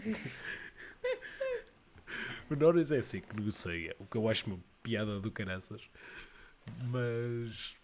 [2.51, 4.49] O Norris é assim que negocia, o que eu acho
[4.85, 5.91] piada do caraças.
[6.85, 7.77] Mas.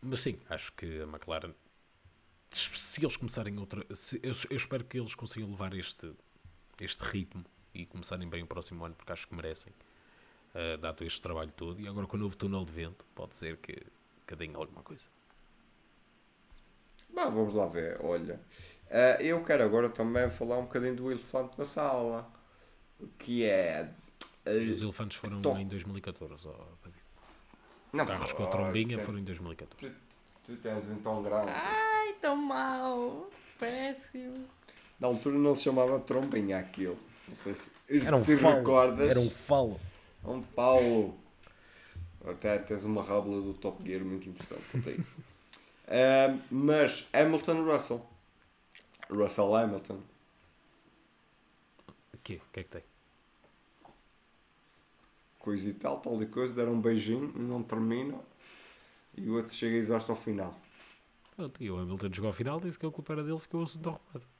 [0.00, 1.52] Mas sim, acho que a McLaren.
[2.50, 3.84] Se eles começarem outra.
[3.94, 6.10] se- eu, eu espero que eles consigam levar este,
[6.80, 9.72] este ritmo e começarem bem o próximo ano, porque acho que merecem.
[10.54, 11.78] Uh, dado este trabalho todo.
[11.80, 13.76] E agora com o novo túnel de vento, pode ser que,
[14.26, 15.08] que deem alguma coisa.
[17.12, 18.40] Bah, vamos lá ver, olha.
[18.90, 22.30] Ah, eu quero agora também falar um bocadinho do elefante na sala.
[23.18, 23.92] Que é.
[24.56, 25.58] Os elefantes foram Tom.
[25.58, 26.48] em 2014.
[26.48, 26.52] ó,
[26.84, 27.02] David.
[27.92, 29.76] não, Carros com a ah, trombinha tu- foram em 2014.
[29.78, 29.96] Tu,
[30.44, 31.50] tu tens um tão grande.
[31.50, 33.30] Ai, tão mau.
[33.58, 34.46] Péssimo.
[34.98, 36.98] Na altura não se chamava trombinha aquilo.
[37.28, 38.56] Não sei se Era um te falo.
[38.56, 39.10] recordas.
[39.10, 39.80] Era um falo.
[40.24, 41.18] Um Paulo.
[42.26, 45.22] Até tens uma rábula do Top Gear muito interessante isso.
[45.92, 48.06] Ah, mas Hamilton Russell.
[49.10, 49.98] Russell Hamilton.
[52.14, 52.34] O quê?
[52.46, 52.82] O que é que tem?
[55.40, 58.14] Coisa e tal, tal e coisa, deram um beijinho, não termina
[59.16, 60.56] e o outro chega exausto ao final.
[61.36, 63.64] Pronto, e o Hamilton chegou ao final, disse que a culpa era dele, ficou o
[63.64, 64.30] assunto arrumado.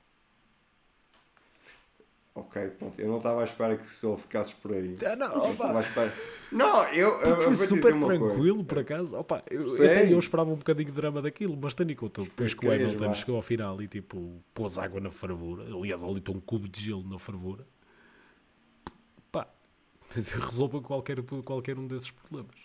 [2.33, 3.01] Ok, pronto.
[3.01, 4.97] Eu não estava à espera que só ficasses por aí.
[5.05, 6.15] Ah, não, Eu estava à espera.
[6.53, 8.25] Não, eu, eu, eu foi super uma coisa.
[8.25, 9.17] tranquilo, por acaso.
[9.17, 12.71] Opa, eu, até eu esperava um bocadinho de drama daquilo, mas conta depois que o
[12.71, 16.69] Querias, Hamilton chegou ao final e tipo pôs água na fervura, aliás, ali um cubo
[16.69, 17.67] de gelo na fervura,
[20.39, 22.57] resolva qualquer, qualquer um desses problemas.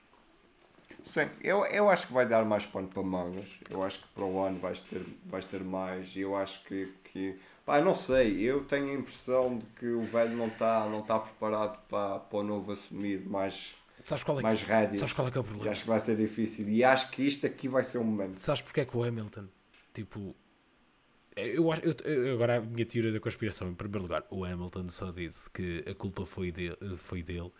[1.03, 3.49] Sim, eu, eu acho que vai dar mais pano para mangas.
[3.69, 6.15] Eu acho que para o ano vais ter, vais ter mais.
[6.17, 7.39] Eu acho que, que.
[7.65, 8.41] Pá, não sei.
[8.41, 12.39] Eu tenho a impressão de que o velho não está não tá preparado para, para
[12.39, 14.99] o novo assumir mais, Sabes qual é, mais que, rédeas.
[14.99, 15.71] sabes qual é que é o E problema?
[15.71, 16.67] acho que vai ser difícil.
[16.69, 18.39] E acho que isto aqui vai ser um momento.
[18.39, 19.47] Sabes porque é que o Hamilton,
[19.93, 20.35] tipo,
[21.35, 24.89] eu acho, eu, eu- agora a minha teoria da conspiração, em primeiro lugar, o Hamilton
[24.89, 27.51] só disse que a culpa foi, de, foi dele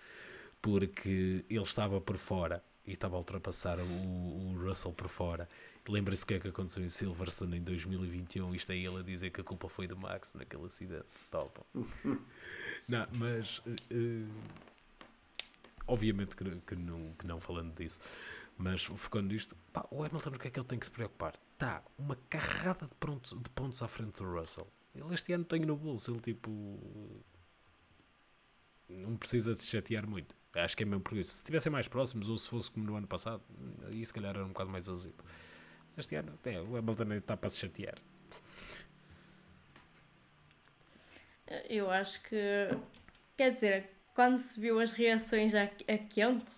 [0.61, 5.49] porque ele estava por fora e estava a ultrapassar o, o Russell por fora.
[5.87, 8.55] Lembra-se o que é que aconteceu em Silverstone em 2021?
[8.55, 11.05] Isto é ele a dizer que a culpa foi do Max naquele acidente.
[11.31, 11.61] Top.
[12.87, 13.61] não, mas
[13.91, 14.25] eh,
[15.87, 17.99] obviamente que, que não, que não falando disso,
[18.57, 21.39] mas focando nisto, pá, o Hamilton o que é que ele tem que se preocupar?
[21.53, 24.67] Está uma carrada de, pontos de pontos à frente do Russell.
[24.93, 26.79] Ele este ano tem no bolso, ele tipo
[28.89, 30.35] não precisa se chatear muito.
[30.53, 31.31] Acho que é mesmo por isso.
[31.31, 33.43] Se estivessem mais próximos, ou se fosse como no ano passado,
[33.87, 35.23] aí se calhar era um bocado mais azedo.
[35.97, 37.95] Este ano, é, o Hamilton está para se chatear.
[41.69, 42.35] Eu acho que.
[43.37, 46.53] Quer dizer, quando se viu as reações a, a quente,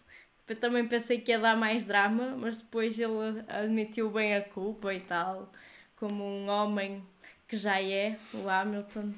[0.48, 4.94] eu também pensei que ia dar mais drama, mas depois ele admitiu bem a culpa
[4.94, 5.52] e tal,
[5.98, 7.04] como um homem
[7.48, 9.12] que já é, o Hamilton.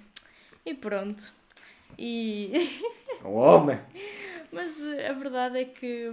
[0.66, 1.32] E pronto.
[1.98, 2.52] E.
[3.24, 3.80] O homem!
[4.52, 6.12] Mas a verdade é que,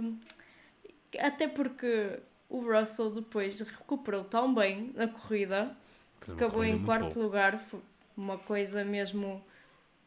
[1.17, 5.75] até porque o Russell depois recuperou tão bem na corrida,
[6.21, 7.25] acabou em quarto boa.
[7.25, 7.79] lugar, foi
[8.15, 9.43] uma coisa mesmo,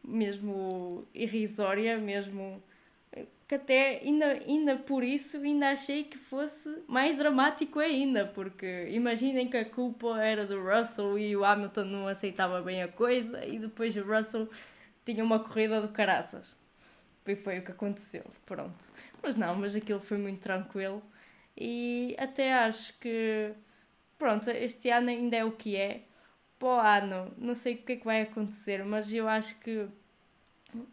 [0.05, 2.63] mesmo irrisória, mesmo
[3.51, 9.51] que até ainda, ainda por isso ainda achei que fosse mais dramático ainda, porque imaginem
[9.51, 13.59] que a culpa era do Russell e o Hamilton não aceitava bem a coisa e
[13.59, 14.49] depois o Russell
[15.05, 16.57] tinha uma corrida do caraças.
[17.27, 18.85] E foi o que aconteceu, pronto.
[19.21, 21.03] Mas não, mas aquilo foi muito tranquilo
[21.57, 23.53] e até acho que,
[24.17, 26.03] pronto, este ano ainda é o que é.
[26.57, 29.89] Para o ano, não sei o que é que vai acontecer, mas eu acho que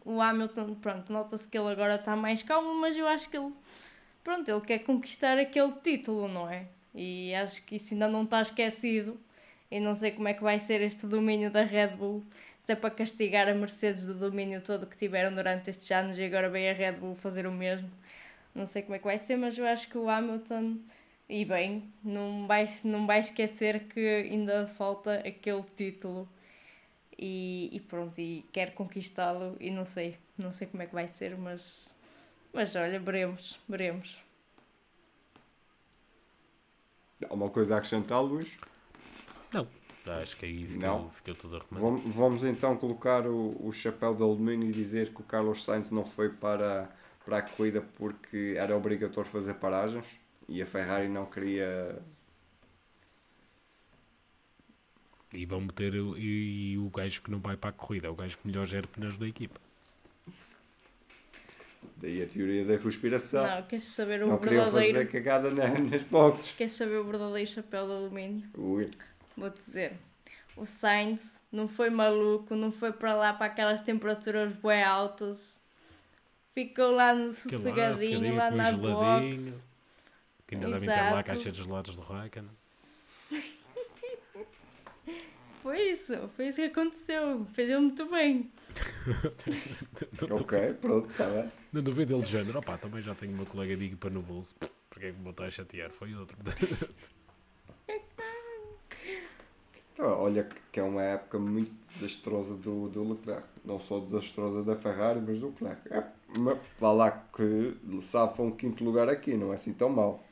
[0.04, 3.52] o Hamilton, pronto, nota-se que ele agora está mais calmo, mas eu acho que ele,
[4.24, 6.66] pronto, ele quer conquistar aquele título, não é?
[6.94, 9.18] E acho que isso ainda não está esquecido.
[9.70, 12.24] E não sei como é que vai ser este domínio da Red Bull.
[12.62, 16.24] Se é para castigar a Mercedes do domínio todo que tiveram durante estes anos e
[16.24, 17.90] agora vem a Red Bull fazer o mesmo.
[18.54, 20.78] Não sei como é que vai ser, mas eu acho que o Hamilton,
[21.28, 26.28] e bem, não vai, não vai esquecer que ainda falta aquele título.
[27.18, 31.08] E, e pronto, e quer conquistá-lo e não sei, não sei como é que vai
[31.08, 31.92] ser, mas,
[32.52, 34.22] mas olha, veremos, veremos.
[37.28, 38.56] Há uma coisa a acrescentar, Luís?
[39.52, 39.66] Não,
[40.06, 41.10] acho que aí ficou, Não.
[41.10, 41.80] ficou tudo arrumado.
[41.80, 45.90] Vamos, vamos então colocar o, o chapéu de alumínio e dizer que o Carlos Sainz
[45.90, 46.88] não foi para,
[47.24, 51.98] para a corrida porque era obrigatório fazer paragens e a Ferrari não queria.
[55.32, 58.10] E vão meter o, e, e o gajo que não vai para a corrida, é
[58.10, 59.60] o gajo que melhor gera pneus da equipa.
[61.96, 63.46] Daí a teoria da conspiração.
[63.46, 64.94] Não, queres saber o Não verdadeiro?
[64.98, 66.54] fazer cagada na- nas boxes.
[66.56, 68.48] Queres saber o verdadeiro chapéu de alumínio?
[68.56, 68.90] Ui.
[69.36, 69.96] Vou-te dizer.
[70.56, 75.60] O Sainz não foi maluco, não foi para lá para aquelas temperaturas bem altas.
[76.52, 79.64] Ficou lá no sossegadinho, lá na geladinho, box.
[80.46, 82.50] Que ainda devem ter lá a caixa de gelados do Raikkonen.
[85.62, 87.46] Foi isso, foi isso que aconteceu.
[87.52, 88.50] Fez ele muito bem.
[90.30, 91.50] Ok, pronto, está bem.
[91.72, 92.58] Não duvido ele de género.
[92.60, 94.54] Opá, também já tenho uma colega de equipa no bolso.
[94.88, 95.90] Porque é que me botou a chatear?
[95.90, 96.36] Foi outro.
[99.94, 103.46] Então, Olha que- que é uma época muito desastrosa do, do Leclerc.
[103.64, 105.92] Não só desastrosa da Ferrari, mas do Leclerc.
[105.92, 106.04] É,
[106.38, 110.24] mas vá lá que safa um quinto lugar aqui, não é assim tão mal.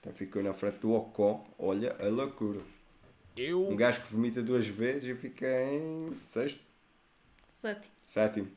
[0.00, 1.46] Até ficou na frente do Ocon.
[1.58, 2.60] Olha a loucura.
[3.36, 6.60] Eu, Um gajo que vomita duas vezes e fica em sexto,
[7.56, 7.92] Sétimo.
[8.06, 8.48] sétimo.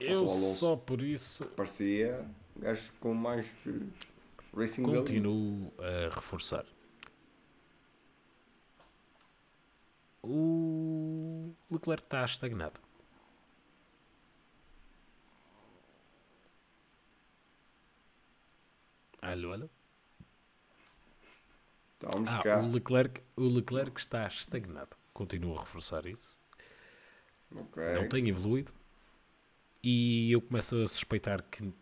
[0.00, 2.24] eu só por isso Parecia
[2.56, 3.70] um gajo com mais eh,
[4.54, 6.66] Racing continuo a reforçar.
[10.22, 12.80] O Leclerc está estagnado.
[19.22, 19.68] Alô, alô?
[22.00, 22.60] Estamos Ah, cá.
[22.60, 24.96] o Leclerc, o Leclerc está estagnado.
[25.12, 26.36] Continuo a reforçar isso.
[27.54, 27.82] Ok.
[27.94, 28.72] Não tem evoluído.
[29.82, 31.72] E eu começo a suspeitar que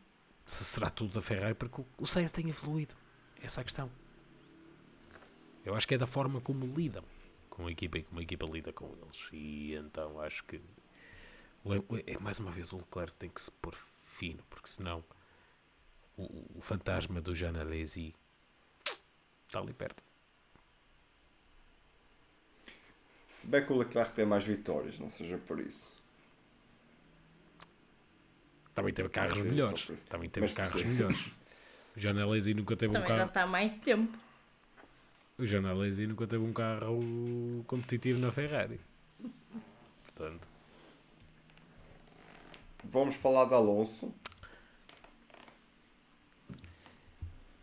[0.44, 2.94] se será tudo da Ferrari porque o- Sainz tem evoluído.
[3.42, 3.90] Essa é a questão.
[5.64, 7.04] Eu acho que é da forma como lidam
[7.50, 9.28] com a equipa e como a equipa lida com eles.
[9.32, 10.60] E então acho que
[12.06, 15.04] é mais uma vez o Leclerc tem que se pôr fino, porque senão
[16.16, 18.14] o, o fantasma do Jean Alesi
[19.48, 20.02] Está ali perto.
[23.36, 25.92] Se bem que o Leclerc tem mais vitórias, não seja por isso.
[28.74, 29.86] Também teve carros Sim, melhores.
[30.08, 30.88] Também teve Mas carros sim.
[30.88, 31.30] melhores.
[31.94, 33.28] O John Alesi nunca teve um Também já carro.
[33.28, 34.16] está há mais tempo.
[35.38, 38.80] O John Alesi nunca teve um carro competitivo na Ferrari.
[40.04, 40.48] Portanto,
[42.84, 44.14] Vamos falar de Alonso.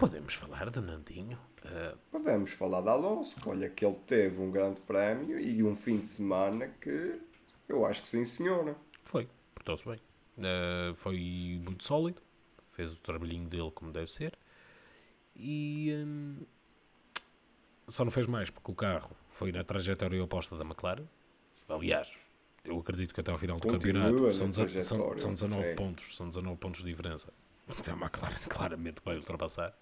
[0.04, 1.39] Podemos falar de Nandinho.
[1.63, 5.78] Ah, Podemos falar de Alonso, que olha que ele teve um grande prémio e um
[5.78, 7.22] fim de semana que
[7.70, 8.76] eu acho que sim senhora.
[9.06, 10.00] foi, portou-se bem.
[10.39, 12.22] Ah, foi muito sólido.
[12.74, 14.38] Fez o trabalhinho dele como deve ser.
[15.36, 16.38] E hum,
[17.88, 21.06] só não fez mais porque o carro foi na trajetória oposta da McLaren.
[21.70, 22.12] Aliás,
[22.66, 25.76] eu acredito que até ao final do Continua campeonato na são, são, são 19 sim.
[25.76, 26.18] pontos.
[26.18, 27.32] São 19 pontos de diferença.
[27.80, 29.74] Então a McLaren claramente vai ultrapassar.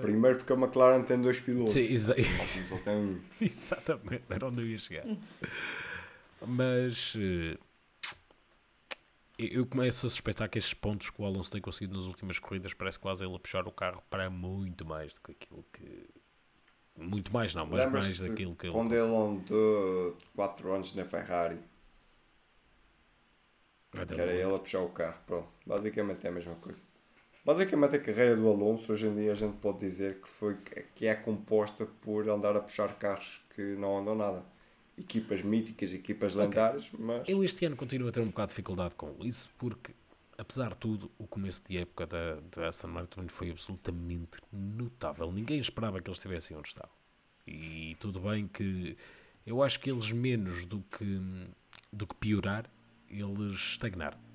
[0.00, 1.72] Primeiro porque a McLaren tem dois pilotos.
[1.74, 3.20] Sim, exa- tem um.
[3.40, 5.04] Exatamente, era onde eu ia chegar.
[6.46, 7.58] Mas eh,
[9.38, 12.74] eu começo a suspeitar que estes pontos que o Alonso tem conseguido nas últimas corridas
[12.74, 16.08] parece quase ele a puxar o carro para muito mais do que aquilo que.
[16.96, 18.72] Muito mais, não, mas mais daquilo que ele.
[18.74, 21.58] quando ele andou 4 anos na Ferrari,
[23.92, 25.18] que era ele a puxar o carro.
[25.26, 26.80] Pronto, basicamente é a mesma coisa.
[27.50, 30.56] Basicamente a carreira do Alonso hoje em dia a gente pode dizer que, foi,
[30.94, 34.44] que é composta por andar a puxar carros que não andam nada.
[34.96, 38.94] Equipas míticas, equipas lendárias, mas Eu este ano continuo a ter um bocado de dificuldade
[38.94, 39.92] com isso, porque,
[40.38, 45.32] apesar de tudo, o começo de época da, da Aston Martin foi absolutamente notável.
[45.32, 46.94] Ninguém esperava que eles estivessem onde estavam.
[47.44, 48.96] E tudo bem que
[49.44, 51.20] eu acho que eles, menos do que,
[51.92, 52.70] do que piorar,
[53.08, 54.29] eles estagnaram.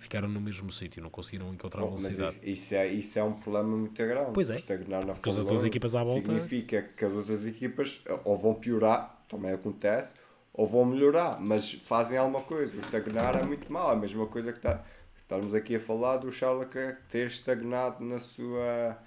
[0.00, 2.36] Ficaram no mesmo sítio, não conseguiram encontrar mas velocidade.
[2.38, 4.30] isso, isso é, isso é um problema muito grande.
[4.32, 4.56] Pois é.
[4.56, 8.34] Estagnar na Porque as outras 1 equipas à volta- Significa que as outras equipas ou
[8.36, 10.12] vão piorar, também acontece,
[10.54, 12.74] ou vão melhorar, mas fazem alguma coisa.
[12.76, 13.90] O estagnar é muito mal.
[13.90, 14.82] É a mesma coisa que está,
[15.20, 18.98] estamos aqui a falar do Charles Leclerc ter estagnado na sua,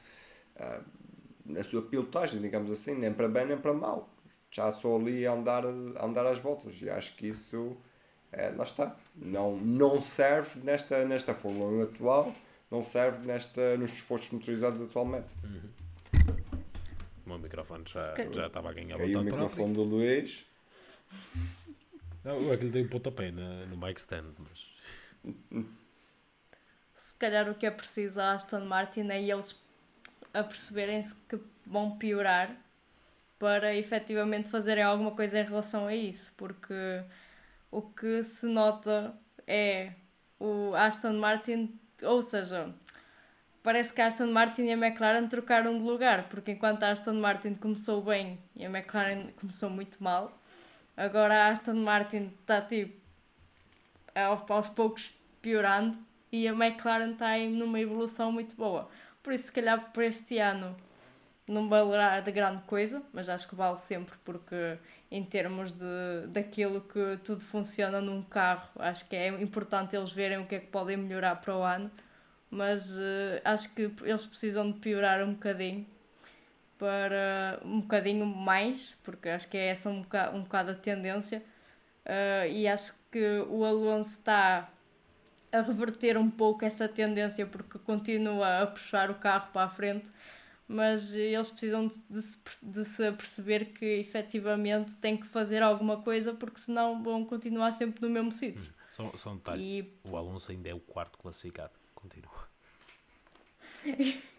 [0.56, 0.80] ah,
[1.44, 4.10] na sua pilotagem, digamos assim, nem para bem nem para mal.
[4.52, 6.80] Já só ali a andar, a andar às voltas.
[6.84, 7.76] E acho que isso,
[8.34, 12.36] é, lá está, não, não serve nesta, nesta Fórmula 1 atual,
[12.70, 15.28] não serve nesta, nos desportos motorizados atualmente.
[17.26, 20.46] O meu microfone já, já estava a ganhar Caiu o microfone do Luís.
[22.24, 25.34] Não, eu aquilo dei um pontapé na, no mic stand, mas
[26.96, 29.62] Se calhar o que é preciso à Aston Martin é eles
[30.34, 32.56] aperceberem-se que vão piorar
[33.38, 36.74] para efetivamente fazerem alguma coisa em relação a isso, porque
[37.74, 39.14] o que se nota
[39.48, 39.94] é
[40.40, 42.74] o Aston Martin, ou seja,
[43.64, 47.16] parece que a Aston Martin e a McLaren trocaram de lugar, porque enquanto a Aston
[47.16, 50.40] Martin começou bem e a McLaren começou muito mal,
[50.96, 53.02] agora a Aston Martin está tipo
[54.14, 55.98] aos, poucos piorando
[56.32, 58.88] e a McLaren está aí numa evolução muito boa.
[59.24, 60.76] Por isso, se calhar para este ano
[61.48, 64.78] não valerá de grande coisa, mas acho que vale sempre porque
[65.12, 70.40] em termos de daquilo que tudo funciona num carro, acho que é importante eles verem
[70.40, 71.92] o que é que podem melhorar para o ano,
[72.50, 75.86] mas eh, acho que eles precisam de piorar um bocadinho
[76.78, 81.44] para um bocadinho mais, porque acho que é essa um bocado, um bocado a tendência.
[82.06, 84.70] Uh, e acho que o Alonso está
[85.50, 90.12] a reverter um pouco essa tendência porque continua a puxar o carro para a frente,
[90.68, 96.02] mas eles precisam de, de se, de se perceber que efetivamente têm que fazer alguma
[96.02, 98.74] coisa porque senão vão continuar sempre no mesmo sítio.
[98.90, 99.64] só, só um detalhe.
[99.64, 101.74] E O Alonso ainda é o quarto classificado.
[101.94, 102.48] Continua.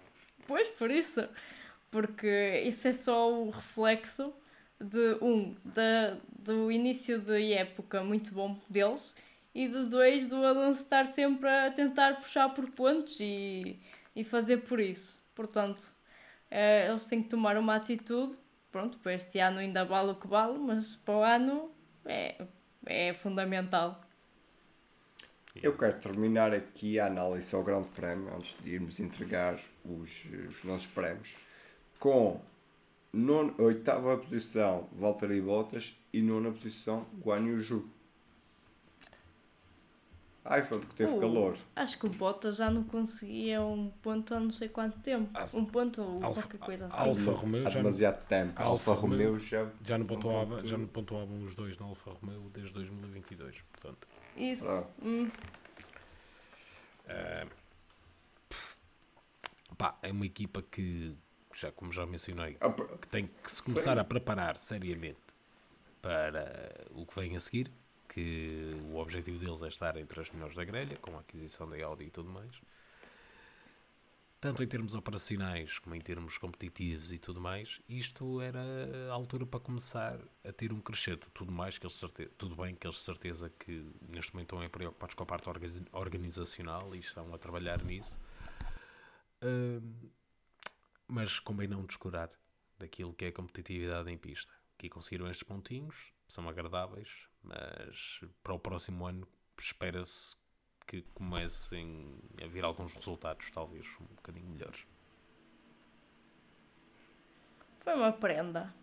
[0.46, 1.26] Pois, por isso.
[1.90, 4.30] Porque isso é só o reflexo
[4.78, 9.14] de, um, da, do início de época muito bom deles
[9.54, 13.78] e de dois, do Alonso estar sempre a tentar puxar por pontos e,
[14.14, 15.22] e fazer por isso.
[15.34, 15.93] Portanto,
[16.54, 18.38] eh, eles têm que tomar uma atitude.
[18.70, 21.70] Pronto, para este ano ainda vale o que vale, mas para o ano
[22.04, 22.46] é,
[22.86, 24.00] é fundamental.
[25.60, 30.64] Eu quero terminar aqui a análise ao Grande Prémio, antes de irmos entregar os, os
[30.64, 31.36] nossos prémios,
[31.98, 32.40] com
[33.12, 37.90] nona, oitava posição Valtteri Bottas e nona posição Guan Yu Zhu.
[40.46, 41.56] Ai, foi porque teve Uh, calor.
[41.74, 45.30] Acho que o Bottas já não conseguia um ponto há não sei quanto tempo.
[45.32, 46.98] Ah, Um ponto ou Alfa- qualquer coisa assim.
[47.08, 48.52] Alfa Romeo Há não, demasiado tempo.
[48.62, 49.70] Alfa Alfa, Romeo já.
[49.82, 53.56] já não pontuava, já não pontuavam os dois na Alfa Romeo desde 2022.
[53.72, 54.66] Portanto, Isso.
[54.68, 54.86] Ah.
[55.02, 55.30] hum.
[59.78, 61.16] pá, é uma equipa que
[61.54, 64.00] já, como já mencionei, Ah, que tem que se começar Sim.
[64.00, 65.18] a preparar seriamente
[66.02, 67.70] para o que vem a seguir,
[68.14, 71.84] que o objetivo deles é estar entre as melhores da grelha, com a aquisição da
[71.84, 72.54] Audi e tudo mais.
[74.40, 78.60] Tanto em termos operacionais como em termos competitivos e tudo mais, isto era
[79.10, 81.26] a altura para começar a ter um crescente.
[81.32, 82.26] Tudo mais que eles certe...
[82.38, 85.84] tudo bem que eles certeza que neste momento estão é preocupados com a parte orga-
[85.92, 88.20] organizacional e estão a trabalhar nisso.
[89.42, 90.10] Hum,
[91.08, 92.30] mas convém não descurar
[92.78, 94.52] daquilo que é competitividade em pista.
[94.78, 99.28] Aqui conseguiram estes pontinhos, são agradáveis, mas para o próximo ano
[99.58, 100.34] espera-se
[100.86, 104.86] que comecem a vir alguns resultados, talvez um bocadinho melhores.
[107.80, 108.74] Foi uma prenda.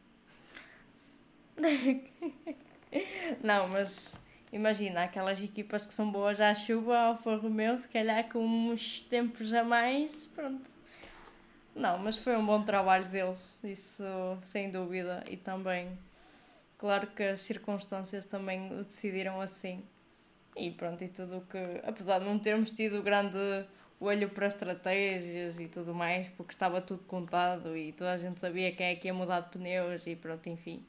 [3.44, 8.46] Não, mas imagina, aquelas equipas que são boas à chuva, Alfa Romeo, se calhar com
[8.46, 10.70] uns tempos a mais, pronto.
[11.76, 14.04] Não, mas foi um bom trabalho deles, isso
[14.44, 15.24] sem dúvida.
[15.30, 15.98] E também,
[16.82, 19.84] claro que as circunstâncias também o decidiram assim.
[20.56, 21.58] E pronto, e tudo o que.
[21.84, 23.38] Apesar de não termos tido grande
[24.00, 28.72] olho para estratégias e tudo mais, porque estava tudo contado e toda a gente sabia
[28.76, 30.84] quem é que ia mudar de pneus e pronto, enfim.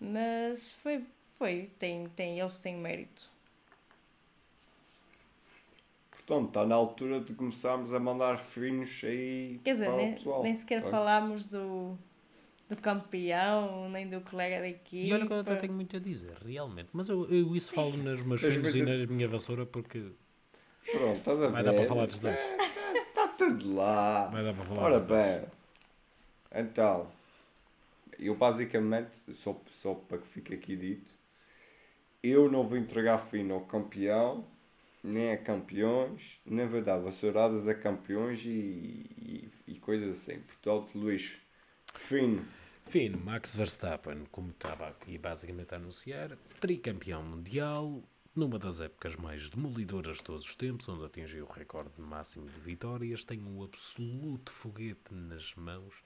[0.00, 3.28] Mas foi, foi, tem, tem, eles têm mérito.
[6.12, 10.14] Portanto, está na altura de começarmos a mandar finos aí Quer dizer, para nem, o
[10.14, 10.42] pessoal.
[10.42, 10.90] nem sequer Vai.
[10.90, 11.98] falámos do,
[12.68, 15.06] do campeão, nem do colega da equipe.
[15.08, 16.88] E olha que eu até tenho muito a dizer, realmente.
[16.92, 20.10] Mas eu, eu isso falo nas meus Mas- filhos mas e na minha vassoura porque
[20.90, 21.52] Pronto, estás a ver?
[21.52, 22.36] vai dar para falar dos dois.
[22.38, 24.26] Está tudo lá.
[24.28, 25.20] Vai dar para falar Ora dos dois.
[25.20, 25.42] bem,
[26.54, 27.08] então,
[28.18, 31.12] eu basicamente, só, só para que fique aqui dito,
[32.22, 34.44] eu não vou entregar fino ao campeão,
[35.04, 40.40] nem a campeões, nem vou dar vassouradas a campeões e, e, e coisas assim.
[40.40, 41.36] Portanto, Luís,
[41.94, 42.44] fino,
[42.88, 48.00] Fim, Max Verstappen, como estava aqui basicamente a anunciar, tricampeão mundial,
[48.32, 52.60] numa das épocas mais demolidoras de todos os tempos, onde atingiu o recorde máximo de
[52.60, 56.00] vitórias, tem um absoluto foguete nas mãos,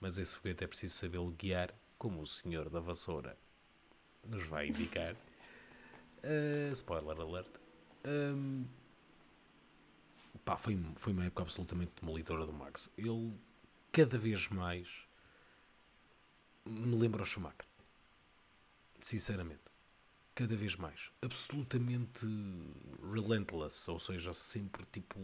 [0.00, 3.36] mas esse foguete é preciso sabê-lo guiar, como o senhor da vassoura
[4.24, 5.14] nos vai indicar.
[6.24, 7.50] Uh, spoiler alert.
[8.06, 8.64] Um,
[10.42, 12.90] pá, foi, foi uma época absolutamente demolidora do Max.
[12.96, 13.38] Ele,
[13.92, 15.05] cada vez mais,
[16.66, 17.66] me lembra o Schumacher.
[19.00, 19.62] Sinceramente.
[20.34, 21.10] Cada vez mais.
[21.22, 22.26] Absolutamente
[23.02, 23.90] relentless.
[23.90, 25.18] Ou seja, sempre tipo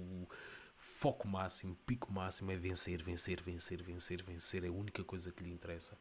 [0.77, 4.65] foco máximo, pico máximo é vencer, vencer, vencer, vencer, vencer.
[4.65, 5.99] É a única coisa que lhe interessa.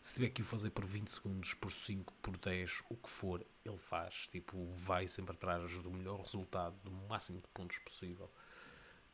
[0.00, 3.44] Se tiver que o fazer por 20 segundos, por 5, por 10, o que for,
[3.64, 4.26] ele faz.
[4.28, 8.30] Tipo, vai sempre atrás do melhor resultado, do máximo de pontos possível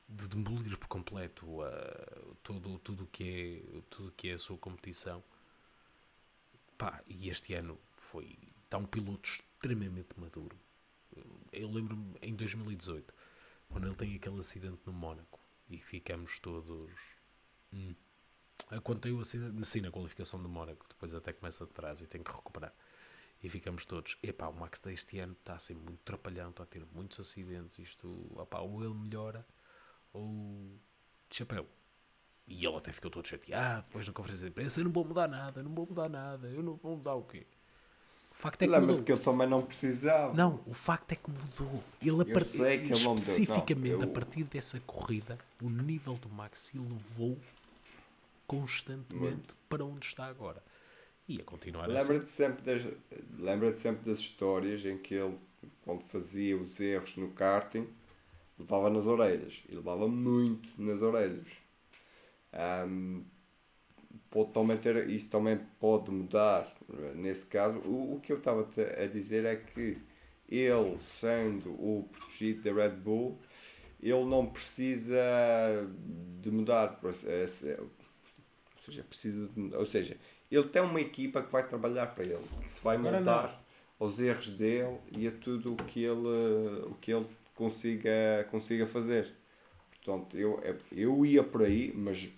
[0.08, 5.22] de demolir por completo uh, tudo o que é que é a sua competição
[6.78, 10.56] Pá, e este ano foi está um piloto extremamente maduro
[11.52, 13.12] eu lembro-me em 2018
[13.68, 16.90] quando ele tem aquele acidente no Mónaco e ficamos todos
[17.72, 17.94] hum.
[18.70, 22.00] Ah, quando tem o acidente sim, na qualificação do Mónaco depois até começa de trás
[22.00, 22.72] e tem que recuperar
[23.42, 26.66] e ficamos todos, epá, o Max deste ano está a ser muito trapalhão, está a
[26.66, 29.46] ter muitos acidentes, isto, opá, ou ele melhora
[30.12, 30.76] ou
[31.30, 31.64] chapéu.
[32.48, 35.28] E ele até ficou todo chateado depois na conferência de imprensa, eu não vou mudar
[35.28, 37.46] nada, não vou mudar nada, eu não vou mudar o quê?
[38.30, 39.02] O facto é que mudou.
[39.02, 40.32] que ele também não precisava.
[40.34, 41.82] Não, o facto é que mudou.
[42.00, 44.80] Ele, a Eu par- sei que ele não mudou, especificamente não, eu- a partir dessa
[44.80, 47.36] corrida, o nível do Max elevou
[48.46, 50.62] constantemente para onde está agora.
[51.28, 52.12] E a continuar assim.
[52.12, 52.82] Lembra-te sempre, das,
[53.38, 55.36] lembra sempre das histórias em que ele,
[55.82, 57.86] quando fazia os erros no karting,
[58.58, 59.62] levava nas orelhas.
[59.68, 61.48] E levava muito nas orelhas.
[62.52, 63.22] Ahm,
[64.30, 66.66] pode também ter, isso também pode mudar
[67.14, 67.78] nesse caso.
[67.80, 69.98] O, o que eu estava a dizer é que
[70.48, 73.38] ele, sendo o protegido da Red Bull,
[74.02, 75.20] ele não precisa
[76.40, 76.98] de mudar.
[77.02, 77.78] Ou seja,
[79.08, 80.16] precisa de, ou seja,
[80.50, 83.64] ele tem uma equipa que vai trabalhar para ele, que se vai Agora montar
[83.98, 89.34] aos erros dele e a tudo o que ele, o que ele consiga, consiga fazer.
[90.04, 90.60] Portanto, eu,
[90.92, 92.28] eu ia por aí, mas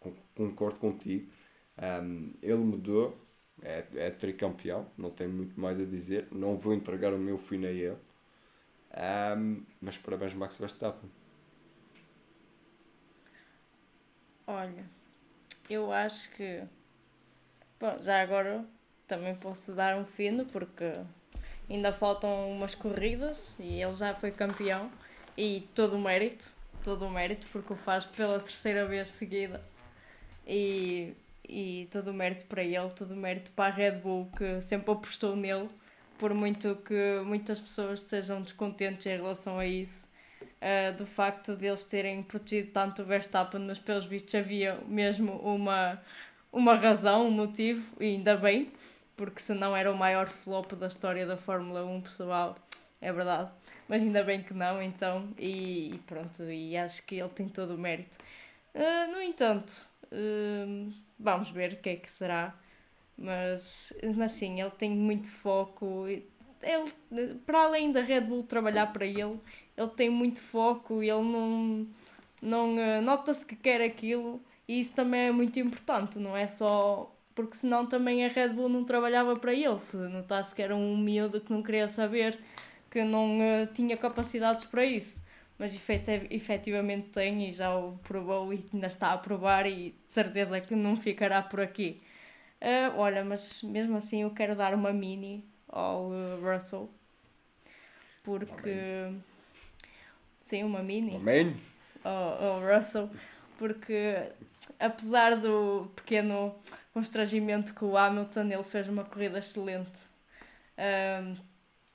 [0.00, 1.30] con- concordo contigo.
[1.78, 3.16] Ahm, ele mudou,
[3.62, 6.28] é, é tricampeão, não tenho muito mais a dizer.
[6.32, 7.96] Não vou entregar o meu fim a ele.
[8.94, 11.10] Ahm, mas parabéns, Max Verstappen.
[14.46, 14.84] Olha,
[15.70, 16.64] eu acho que.
[17.78, 18.64] Bom, já agora
[19.06, 20.84] também posso dar um fino, porque
[21.68, 24.90] ainda faltam umas corridas e ele já foi campeão.
[25.36, 26.52] E todo o mérito,
[26.82, 29.62] todo o mérito, porque o faz pela terceira vez seguida.
[30.46, 31.14] E,
[31.48, 34.90] e todo o mérito para ele, todo o mérito para a Red Bull que sempre
[34.92, 35.68] apostou nele,
[36.18, 40.08] por muito que muitas pessoas sejam descontentes em relação a isso.
[40.62, 45.32] uh, do facto de eles terem protegido tanto o Verstappen, mas pelos vistos havia mesmo
[45.38, 46.00] uma,
[46.52, 48.72] uma razão, um motivo, e ainda bem,
[49.16, 52.56] porque senão era o maior flop da história da Fórmula 1, pessoal,
[53.00, 53.50] é verdade.
[53.92, 57.74] Mas ainda bem que não, então, e, e pronto, e acho que ele tem todo
[57.74, 58.16] o mérito.
[58.74, 62.54] Uh, no entanto, uh, vamos ver o que é que será,
[63.18, 66.06] mas, mas sim, ele tem muito foco.
[66.06, 69.38] Ele, para além da Red Bull trabalhar para ele,
[69.76, 71.86] ele tem muito foco ele não,
[72.40, 77.14] não uh, nota-se que quer aquilo e isso também é muito importante, não é só
[77.34, 80.96] porque senão também a Red Bull não trabalhava para ele, se notasse que era um
[80.96, 82.38] miúdo que não queria saber,
[82.92, 85.24] que não uh, tinha capacidades para isso.
[85.58, 90.12] Mas efetiv efetivamente tem e já o provou e ainda está a provar e de
[90.12, 92.02] certeza que não ficará por aqui.
[92.60, 96.90] Uh, olha, mas mesmo assim eu quero dar uma mini ao uh, Russell
[98.22, 99.10] porque
[100.44, 101.56] sim, uma mini Amém?
[102.04, 103.10] ao, ao Russell
[103.56, 104.30] porque
[104.78, 106.54] apesar do pequeno
[106.92, 110.02] constrangimento que o Hamilton ele fez uma corrida excelente
[110.78, 111.34] um,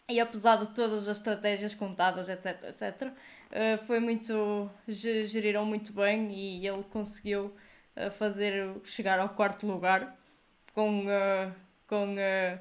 [0.09, 5.91] e apesar de todas as estratégias contadas etc etc uh, foi muito ge- geriram muito
[5.93, 7.53] bem e ele conseguiu
[7.95, 8.53] uh, fazer
[8.85, 10.15] chegar ao quarto lugar
[10.73, 11.51] com uh,
[11.87, 12.59] com uh,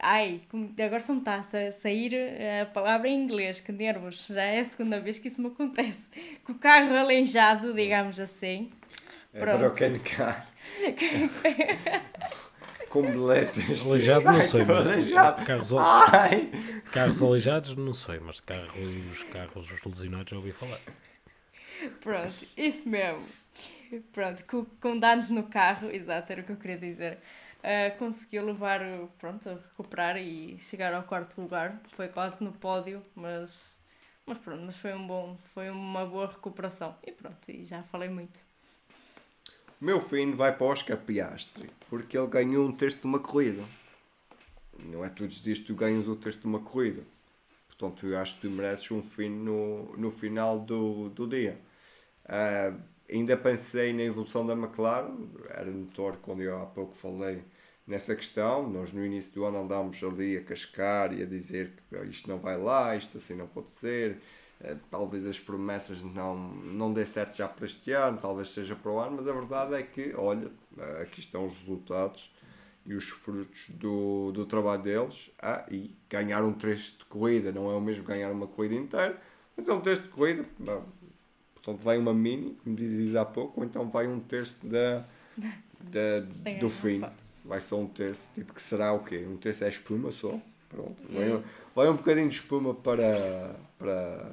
[0.00, 0.40] ai
[0.82, 2.14] agora só me está a sa- sair
[2.62, 6.08] a palavra em inglês que nervos já é a segunda vez que isso me acontece
[6.44, 8.70] com o carro aleijado digamos assim
[9.34, 9.58] É Pronto.
[9.58, 10.46] para o Ken Car.
[12.92, 13.86] Com bilhetes.
[13.86, 15.46] Aleijado não sei, mas aleijado.
[15.46, 16.50] carros, Ai!
[16.92, 20.78] carros aleijados não sei, mas carros, carros lesionados já ouvi falar.
[22.02, 23.26] Pronto, isso mesmo.
[24.12, 27.18] Pronto, com, com danos no carro, exato, era o que eu queria dizer.
[27.62, 28.80] Ah, conseguiu levar,
[29.18, 31.80] pronto, a recuperar e chegar ao quarto lugar.
[31.92, 33.80] Foi quase no pódio, mas,
[34.26, 36.94] mas pronto, mas foi um bom, foi uma boa recuperação.
[37.02, 38.40] E pronto, e já falei muito.
[39.82, 43.64] Meu fim vai para o Oscar Piastri, porque ele ganhou um terço de uma corrida.
[44.78, 47.02] Não é todos os dias que tu ganhas o terço de uma corrida.
[47.66, 51.58] Portanto, eu acho que tu mereces um fim no, no final do, do dia.
[52.24, 52.72] Ah,
[53.10, 57.42] ainda pensei na evolução da McLaren, era notório quando eu há pouco falei
[57.84, 58.70] nessa questão.
[58.70, 62.28] Nós no início do ano andámos ali a cascar e a dizer que "Ah, isto
[62.28, 64.20] não vai lá, isto assim não pode ser.
[64.62, 68.90] Eh, Talvez as promessas não, não dê certo já para este ano, talvez seja para
[68.90, 72.32] o ano, mas a verdade é que, olha, eh, aqui estão os resultados
[72.86, 75.30] e os frutos do, do trabalho deles.
[75.40, 79.20] Ah, e ganhar um trecho de corrida não é o mesmo ganhar uma corrida inteira,
[79.56, 80.44] mas é um trecho de corrida.
[81.54, 85.04] Portanto, vai uma mini, como dizias há pouco, ou então vai um terço da,
[85.80, 87.02] da, do não fim.
[87.44, 89.26] Vai só um terço, tipo que será o quê?
[89.28, 90.38] Um terço é espuma só.
[90.68, 90.96] Pronto.
[91.10, 91.14] Hum.
[91.14, 91.44] Vai,
[91.74, 94.32] vai um bocadinho de espuma para, para,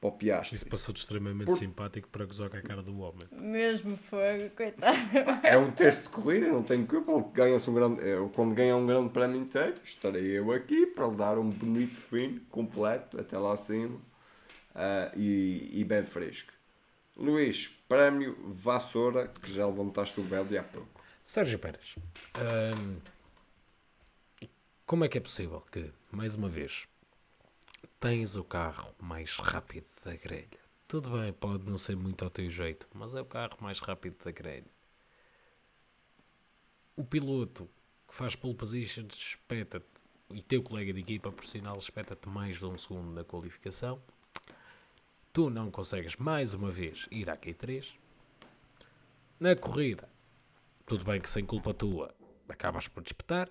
[0.00, 0.56] para o Piastri.
[0.56, 3.28] Isso passou de extremamente Por- simpático para gozar com a cara do homem.
[3.32, 4.96] Mesmo fogo, coitado.
[5.46, 7.12] É um terço de corrida, não tenho culpa.
[7.12, 11.06] Ele ganha-se um grande, eu, quando ganha um grande prémio inteiro, estarei eu aqui para
[11.06, 14.00] lhe dar um bonito fim completo até lá acima
[14.74, 16.52] ah, e, e bem fresco.
[17.16, 20.88] Luís, prémio Vassoura, que já levantaste o véu de há pouco.
[21.22, 21.96] Sérgio Pérez,
[22.78, 22.96] hum,
[24.86, 26.88] como é que é possível que, mais uma vez,
[28.00, 30.58] tens o carro mais rápido da grelha?
[30.88, 34.24] Tudo bem, pode não ser muito ao teu jeito, mas é o carro mais rápido
[34.24, 34.64] da grelha.
[36.96, 37.68] O piloto
[38.08, 39.86] que faz pole positions espeta-te,
[40.30, 44.02] e teu colega de equipa, por sinal, espeta-te mais de um segundo na qualificação.
[45.32, 47.86] Tu não consegues mais uma vez ir à Q3.
[49.38, 50.08] Na corrida,
[50.86, 52.14] tudo bem que sem culpa tua
[52.48, 53.48] acabas por despetar.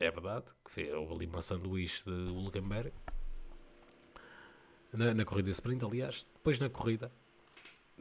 [0.00, 2.92] É verdade, que foi ali uma sanduíche de Hulkenberg.
[4.92, 6.26] Na, na corrida sprint, aliás.
[6.34, 7.12] Depois na corrida,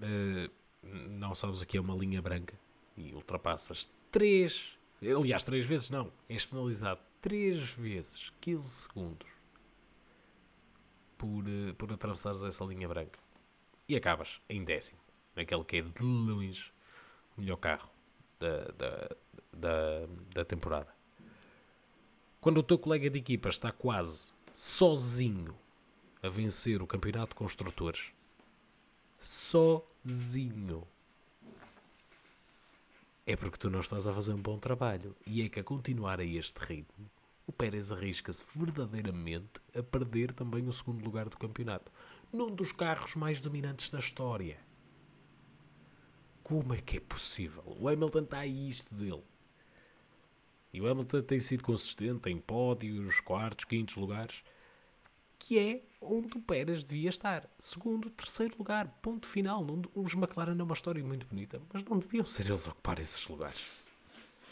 [0.01, 0.49] eh,
[0.83, 2.57] não sabes o que é uma linha branca
[2.95, 9.27] e ultrapassas três, aliás, três vezes não, és penalizado três vezes 15 segundos
[11.17, 13.19] por, eh, por atravessares essa linha branca.
[13.87, 14.99] E acabas em décimo,
[15.35, 16.71] naquele que é de longe
[17.37, 17.89] o melhor carro
[18.39, 19.15] da, da,
[19.53, 20.93] da, da temporada.
[22.39, 25.55] Quando o teu colega de equipa está quase sozinho
[26.21, 28.11] a vencer o campeonato de construtores,
[29.19, 30.87] sozinho,
[33.25, 35.15] é porque tu não estás a fazer um bom trabalho.
[35.25, 37.09] E é que a continuar a este ritmo,
[37.45, 41.91] o Pérez arrisca-se verdadeiramente a perder também o segundo lugar do campeonato,
[42.31, 44.57] num dos carros mais dominantes da história
[46.47, 47.61] como é que é possível?
[47.77, 49.23] O Hamilton está a isto dele.
[50.71, 54.43] E o Hamilton tem sido consistente em pódios, quartos, quintos lugares,
[55.39, 57.49] que é onde o Pérez devia estar.
[57.59, 59.65] Segundo, terceiro lugar, ponto final.
[59.93, 63.25] Os McLaren é uma história muito bonita, mas não deviam ser eles a ocupar esses
[63.27, 63.61] lugares.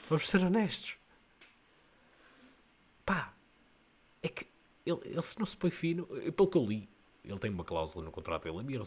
[0.09, 0.97] Vamos ser honestos.
[3.05, 3.33] Pá,
[4.21, 4.45] é que
[4.85, 6.89] ele, ele se não se põe fino, eh, pelo que eu li,
[7.23, 8.83] ele tem uma cláusula no contrato dele, havia eh,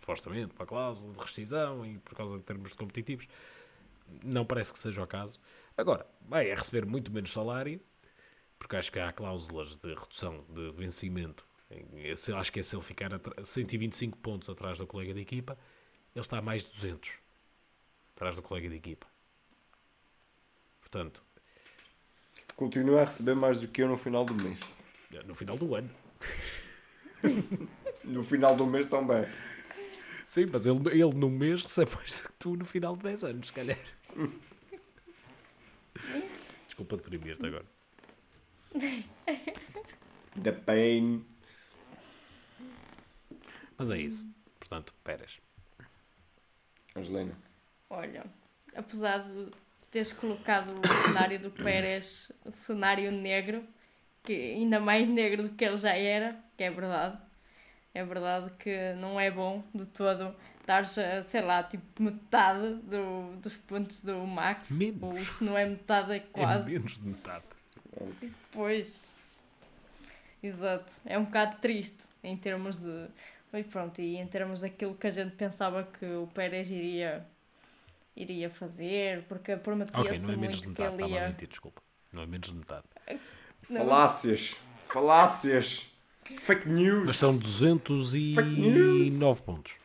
[0.00, 3.26] supostamente uma cláusula de rescisão e por causa de termos competitivos.
[4.22, 5.40] Não parece que seja o caso.
[5.76, 7.80] Agora, vai a receber muito menos salário,
[8.64, 11.46] porque acho que há cláusulas de redução de vencimento.
[12.38, 15.58] Acho que é se ele ficar atra- 125 pontos atrás do colega de equipa,
[16.14, 17.10] ele está a mais de 200
[18.16, 19.06] atrás do colega de equipa.
[20.80, 21.22] Portanto,
[22.56, 24.58] Continua a receber mais do que eu no final do mês.
[25.26, 25.90] no final do ano.
[28.02, 29.26] No final do mês também.
[30.24, 33.24] Sim, mas ele, ele no mês recebe mais do que tu no final de 10
[33.24, 33.78] anos, se calhar.
[36.66, 37.73] Desculpa deprimir-te agora.
[40.42, 41.24] The pain.
[43.78, 44.28] Mas é isso.
[44.58, 45.40] Portanto, Pérez.
[46.96, 47.36] Angelina.
[47.90, 48.24] Olha,
[48.74, 49.48] apesar de
[49.90, 53.64] teres colocado o cenário do Pérez, o cenário negro,
[54.22, 57.18] que ainda mais negro do que ele já era, que é verdade.
[57.92, 60.34] É verdade que não é bom de todo
[60.66, 64.68] dar, sei lá, tipo metade do, dos pontos do Max.
[64.70, 65.02] Menos.
[65.02, 66.72] Ou se não é metade, é É quase.
[66.72, 67.44] menos de metade.
[68.52, 69.12] Pois.
[70.42, 70.94] Exato.
[71.06, 73.08] É um bocado triste em termos de.
[73.52, 77.24] E pronto, e em termos daquilo que a gente pensava que o Pérez iria,
[78.16, 80.94] iria fazer, porque prometia-se Ok, não é menos de muito que metade.
[80.94, 81.28] ele Estava a ia.
[81.28, 81.82] mentir, desculpa.
[82.12, 82.84] Não é menos de metade.
[83.70, 83.80] Não.
[83.80, 84.56] Falácias.
[84.88, 85.94] Falácias.
[86.40, 87.06] Fake news.
[87.06, 89.10] Mas são Fake news.
[89.12, 89.78] 209 pontos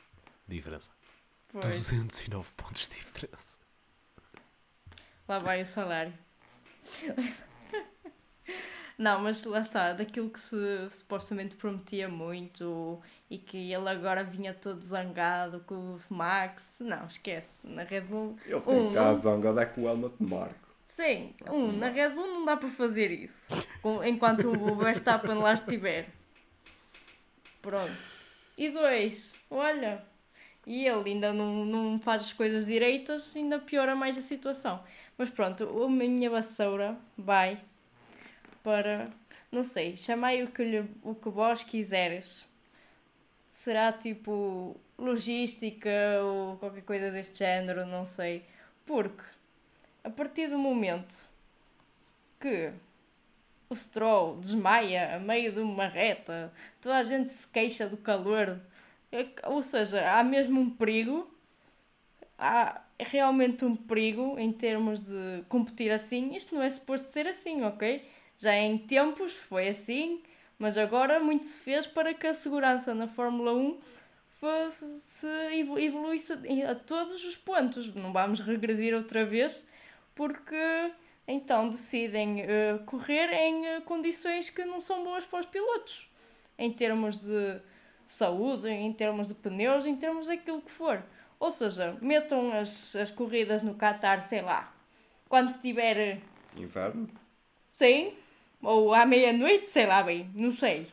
[0.47, 0.91] de diferença.
[1.51, 3.59] Pois, 209 pontos de diferença.
[5.27, 6.13] lá vai o salário.
[8.99, 14.53] Não, mas lá está, daquilo que se supostamente prometia muito e que ele agora vinha
[14.53, 16.75] todo zangado com o Max.
[16.81, 17.65] Não, esquece.
[17.65, 18.35] Na Red Bull.
[18.45, 20.67] Ele tem um, que estar zangado é com o Helmut Marco.
[20.97, 23.47] Sim, um, na Red Bull não dá para fazer isso
[24.05, 26.09] enquanto o Verstappen lá estiver.
[27.61, 28.19] Pronto.
[28.57, 30.03] E dois, olha,
[30.67, 34.83] e ele ainda não, não faz as coisas direitas, ainda piora mais a situação.
[35.17, 37.61] Mas pronto, a minha vassoura vai
[38.69, 39.09] para,
[39.51, 42.47] não sei, chamai o que, lhe, o que vós quiseres.
[43.49, 45.89] Será tipo logística
[46.21, 48.45] ou qualquer coisa deste género, não sei.
[48.85, 49.23] Porque
[50.03, 51.25] a partir do momento
[52.39, 52.71] que
[53.69, 58.59] o Stroll desmaia a meio de uma reta, toda a gente se queixa do calor,
[59.11, 61.27] é ou seja, há mesmo um perigo,
[62.37, 66.35] há realmente um perigo em termos de competir assim.
[66.35, 68.05] Isto não é suposto ser assim, ok?
[68.39, 70.23] Já em tempos foi assim,
[70.57, 73.77] mas agora muito se fez para que a segurança na Fórmula 1
[74.39, 75.27] fosse, se
[75.59, 76.31] evo- evoluísse
[76.65, 77.93] a todos os pontos.
[77.93, 79.67] Não vamos regredir outra vez,
[80.15, 80.55] porque
[81.27, 86.09] então decidem eh, correr em eh, condições que não são boas para os pilotos,
[86.57, 87.59] em termos de
[88.07, 91.03] saúde, em termos de pneus, em termos daquilo que for.
[91.39, 94.73] Ou seja, metam as, as corridas no Qatar, sei lá,
[95.27, 96.19] quando estiver eh,
[96.55, 97.09] Inverno.
[97.69, 98.13] sem,
[98.61, 100.87] ou à meia-noite, sei lá bem, não sei.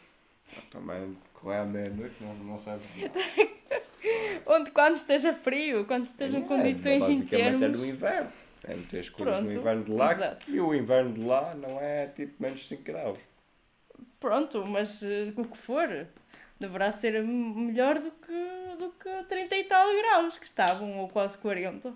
[0.70, 2.84] Também correr à meia-noite não, não serve.
[4.46, 8.32] Onde quando esteja frio, quando estejam condições em basicamente é no inverno.
[8.64, 10.50] É meter as coisas no inverno de lá exato.
[10.50, 13.18] e o inverno de lá não é tipo menos 5 graus.
[14.18, 16.06] Pronto, mas eh, o que for,
[16.58, 21.38] deverá ser melhor do que, do que 30 e tal graus que estavam, ou quase
[21.38, 21.92] 40.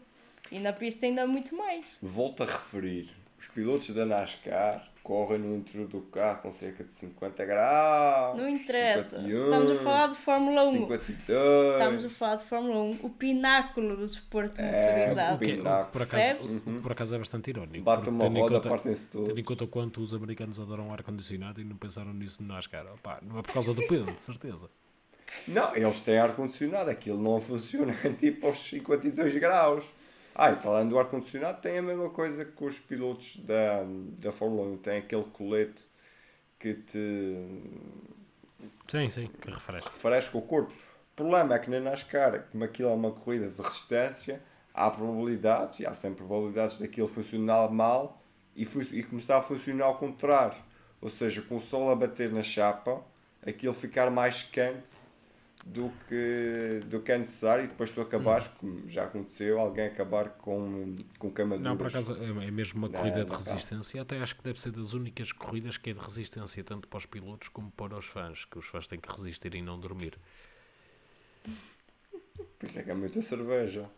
[0.52, 1.98] E na pista ainda muito mais.
[2.02, 6.92] Volto a referir, os pilotos da NASCAR correm no interior do carro com cerca de
[6.92, 8.36] 50 graus.
[8.38, 9.16] Não interessa.
[9.20, 10.72] 51, Estamos a falar de Fórmula 1.
[10.72, 11.72] 52.
[11.72, 14.64] Estamos a falar de Fórmula 1, o pináculo do desporto É,
[15.07, 15.36] motorizado.
[15.36, 17.84] O que, o que por acaso, o que por acaso é bastante irónico.
[17.84, 19.42] Bate uma tendo em roda, conta- partem-se Tendo em todos.
[19.44, 22.86] conta o quanto os americanos adoram ar-condicionado e não pensaram nisso no NASCAR.
[22.94, 24.68] Opá, não é por causa do peso, de certeza.
[25.46, 29.84] Não, eles têm ar-condicionado, aquilo não funciona tipo aos 52 graus.
[30.34, 33.82] Ah, e para além do ar-condicionado tem a mesma coisa que os pilotos da,
[34.18, 35.84] da Fórmula 1, tem aquele colete
[36.58, 37.36] que te
[38.88, 39.88] Sim, sim, que refresca.
[39.88, 40.72] refresca o corpo.
[40.72, 44.42] O problema é que na NASCAR, como aquilo é uma corrida de resistência,
[44.74, 48.22] há probabilidades, e há sempre probabilidades daquilo funcionar mal
[48.56, 50.56] e, e começar a funcionar ao contrário.
[51.00, 53.02] Ou seja, com o sol a bater na chapa,
[53.46, 54.90] aquilo ficar mais quente
[55.64, 60.30] do que, do que é necessário e depois tu acabares, como já aconteceu, alguém acabar
[60.30, 61.64] com, com queimaduras.
[61.64, 63.52] Não, por acaso é é mesmo uma corrida de não tá.
[63.52, 64.00] resistência.
[64.02, 67.06] Até acho que deve ser das únicas corridas que é de resistência, tanto para os
[67.06, 70.18] pilotos como para os fãs, que os fãs têm que resistir e não dormir.
[72.58, 73.90] Por isso é que é muita cerveja.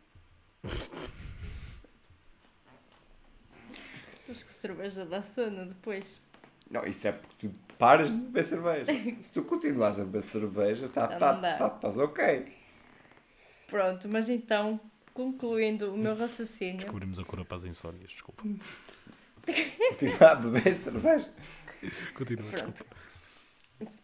[4.25, 6.23] Sabes que cerveja dá sono depois.
[6.73, 8.93] Não, isso é porque tu paras de beber cerveja.
[9.23, 12.51] Se tu continuas a beber cerveja, tá, tá, tá, estás ok.
[13.67, 14.81] Pronto, mas então,
[15.13, 16.79] concluindo o meu raciocínio.
[16.79, 18.43] Descobrimos a cura para as insónias, desculpa.
[19.91, 21.31] Continuar a beber cerveja.
[22.15, 22.73] Continua, Pronto.
[22.73, 22.97] desculpa.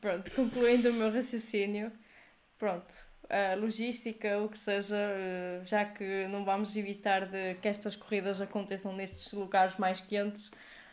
[0.00, 1.90] Pronto, concluindo o meu raciocínio,
[2.58, 2.92] pronto,
[3.30, 8.40] a logística, o que seja, eh, já que não vamos evitar de que estas corridas
[8.40, 10.50] aconteçam nestes lugares mais quentes,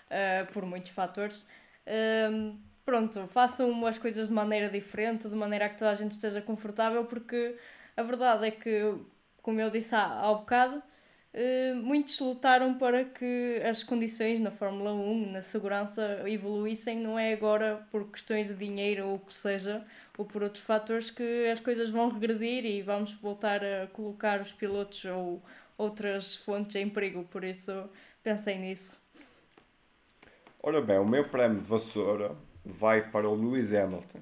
[0.09, 1.47] eh, por muitos fatores,
[1.85, 6.11] ehm, pronto, façam as coisas de maneira diferente, de maneira a que toda a gente
[6.11, 7.57] esteja confortável, porque
[7.97, 8.95] a verdade é que,
[9.41, 10.81] como eu disse há, há bocado,
[11.33, 16.99] eh, muitos lutaram para que as condições na Fórmula 1, na segurança, evoluíssem.
[16.99, 19.85] Não é agora por questões de dinheiro ou o que seja,
[20.17, 24.51] ou por outros fatores, que as coisas vão regredir e vamos voltar a colocar os
[24.53, 25.43] pilotos ou
[25.77, 27.23] outras fontes em perigo.
[27.25, 27.89] Por isso,
[28.23, 29.04] pensei nisso.
[30.67, 32.35] Ora bem, o meu prémio de vassoura
[32.65, 34.17] vai para o Lewis Hamilton.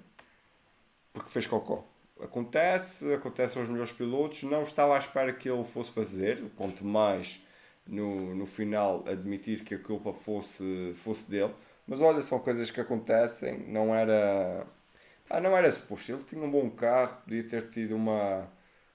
[1.14, 1.86] Porque fez cocó.
[2.20, 4.44] Acontece, acontece aos melhores pilotos.
[4.44, 6.44] Não estava à espera que ele fosse fazer.
[6.58, 7.42] Quanto mais
[7.88, 11.54] no, no final admitir que a culpa fosse, fosse dele.
[11.88, 13.60] Mas olha, são coisas que acontecem.
[13.70, 14.68] Não era.
[15.30, 16.12] Ah, não era suposto.
[16.12, 18.52] Ele tinha um bom carro, podia ter tido uma,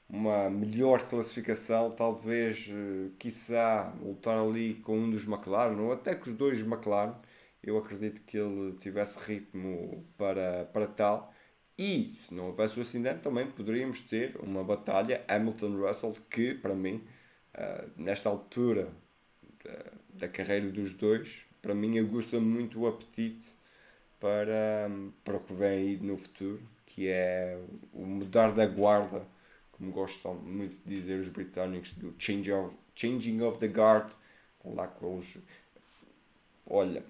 [0.08, 6.30] uma melhor classificação, talvez, eh, quiçá, lutar ali com um dos McLaren, ou até com
[6.30, 7.14] os dois McLaren.
[7.62, 11.32] Eu acredito que ele tivesse ritmo para, para tal.
[11.78, 17.02] E, se não houvesse o acidente, também poderíamos ter uma batalha Hamilton-Russell que, para mim,
[17.54, 18.88] ah, nesta altura
[19.64, 23.46] da, da carreira dos dois, para mim aguça muito o apetite
[24.20, 24.90] para,
[25.24, 27.60] para o que vem aí no futuro, que é
[27.92, 29.26] o mudar da guarda,
[29.72, 34.10] como gostam muito de dizer os britânicos, do change of, changing of the guard,
[34.64, 35.38] lá com os...
[36.66, 37.04] Olha,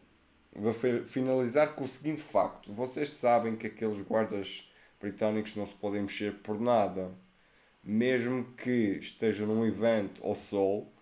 [0.59, 2.73] vou fi- finalizar com o seguinte facto.
[2.73, 7.11] Vocês sabem que aqueles guardas britânicos não se podem mexer por nada.
[7.83, 10.93] Mesmo que estejam num evento ao sol,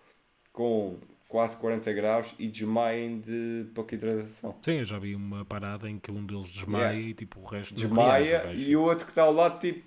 [0.53, 4.55] com quase 40 graus, e desmaiem de pouca hidratação.
[4.63, 7.09] Sim, eu já vi uma parada em que um deles desmaia Yeah.
[7.09, 9.83] e tipo o resto Desmaia reage, o e o outro que está ao lado, tipo,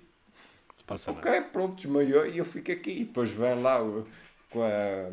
[0.85, 1.27] passa nada.
[1.27, 2.91] ok, pronto, desmaiou e eu fico aqui.
[2.91, 3.79] E depois vem lá
[4.51, 5.09] com a.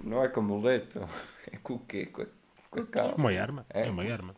[0.00, 1.06] Não é com a muleta,
[1.52, 2.06] é com o quê?
[2.06, 2.26] Com a,
[2.70, 3.14] com a cama.
[3.16, 3.66] Uma arma?
[3.70, 3.86] É.
[3.86, 4.34] É uma arma.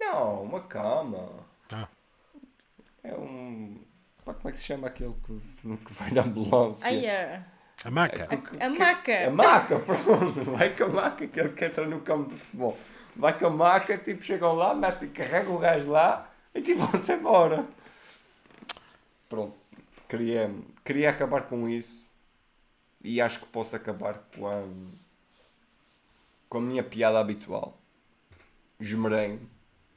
[0.00, 1.28] Não, uma cama.
[1.72, 1.88] Ah,
[3.02, 3.80] É um.
[4.24, 6.86] pá, como é que se chama aquele que, que vai na ambulância?
[6.86, 7.44] Ai, a,
[7.84, 8.28] a maca.
[8.60, 9.26] a maca!
[9.26, 10.44] A maca, pronto.
[10.52, 12.76] Vai com a maca, aquele que entra no campo de futebol.
[13.16, 17.12] Vai com a maca, tipo, chegam lá, metem, carregam o gajo lá e tipo, vão-se
[17.12, 17.66] embora.
[19.28, 19.56] Pronto.
[20.08, 20.50] Queria,
[20.84, 22.06] queria acabar com isso
[23.02, 24.62] e acho que posso acabar com a,
[26.54, 27.82] com a minha piada habitual.
[28.78, 29.40] Esmerei.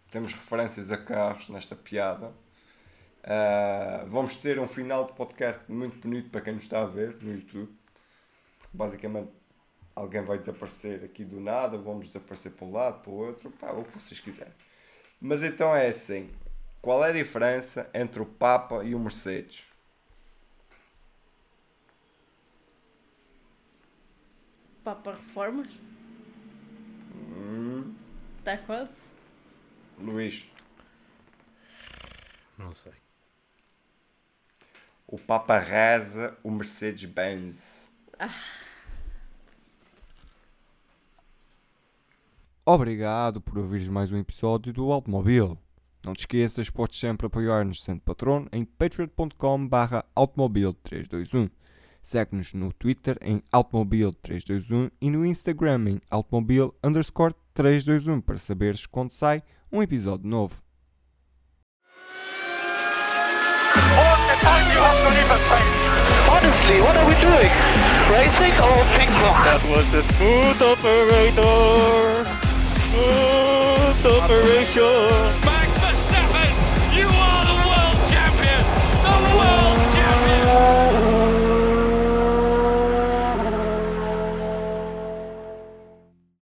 [0.09, 2.33] Temos referências a carros nesta piada.
[3.23, 7.15] Ah, vamos ter um final de podcast muito bonito para quem nos está a ver
[7.21, 7.71] no YouTube.
[8.57, 9.29] Porque basicamente
[9.95, 13.71] alguém vai desaparecer aqui do nada, vamos desaparecer para um lado, para o outro, pá,
[13.73, 14.53] o que vocês quiserem.
[15.21, 16.31] Mas então é assim:
[16.81, 19.67] qual é a diferença entre o Papa e o Mercedes?
[24.83, 25.96] Papa Reformas?
[28.39, 28.91] Está quase?
[29.99, 30.49] Luís,
[32.57, 32.93] Não sei.
[35.07, 37.89] o Papa reza, o Mercedes Benz.
[42.65, 45.57] Obrigado por ouvires mais um episódio do Automóvel.
[46.03, 51.49] Não te esqueças, podes sempre apoiar-nos sendo patrono em patreon.com barra automobil321.
[52.07, 59.11] Segue-nos no Twitter em automobil321 e no Instagram em automobil underscore 321 para saberes quando
[59.11, 60.63] sai um episódio novo.
[63.75, 65.67] All the time you have to leave a train.
[66.31, 67.51] Honestly, what are we doing?
[68.09, 69.43] Racing or ping pong?
[69.43, 72.23] That was a smooth operator.
[72.87, 75.56] Smooth operation.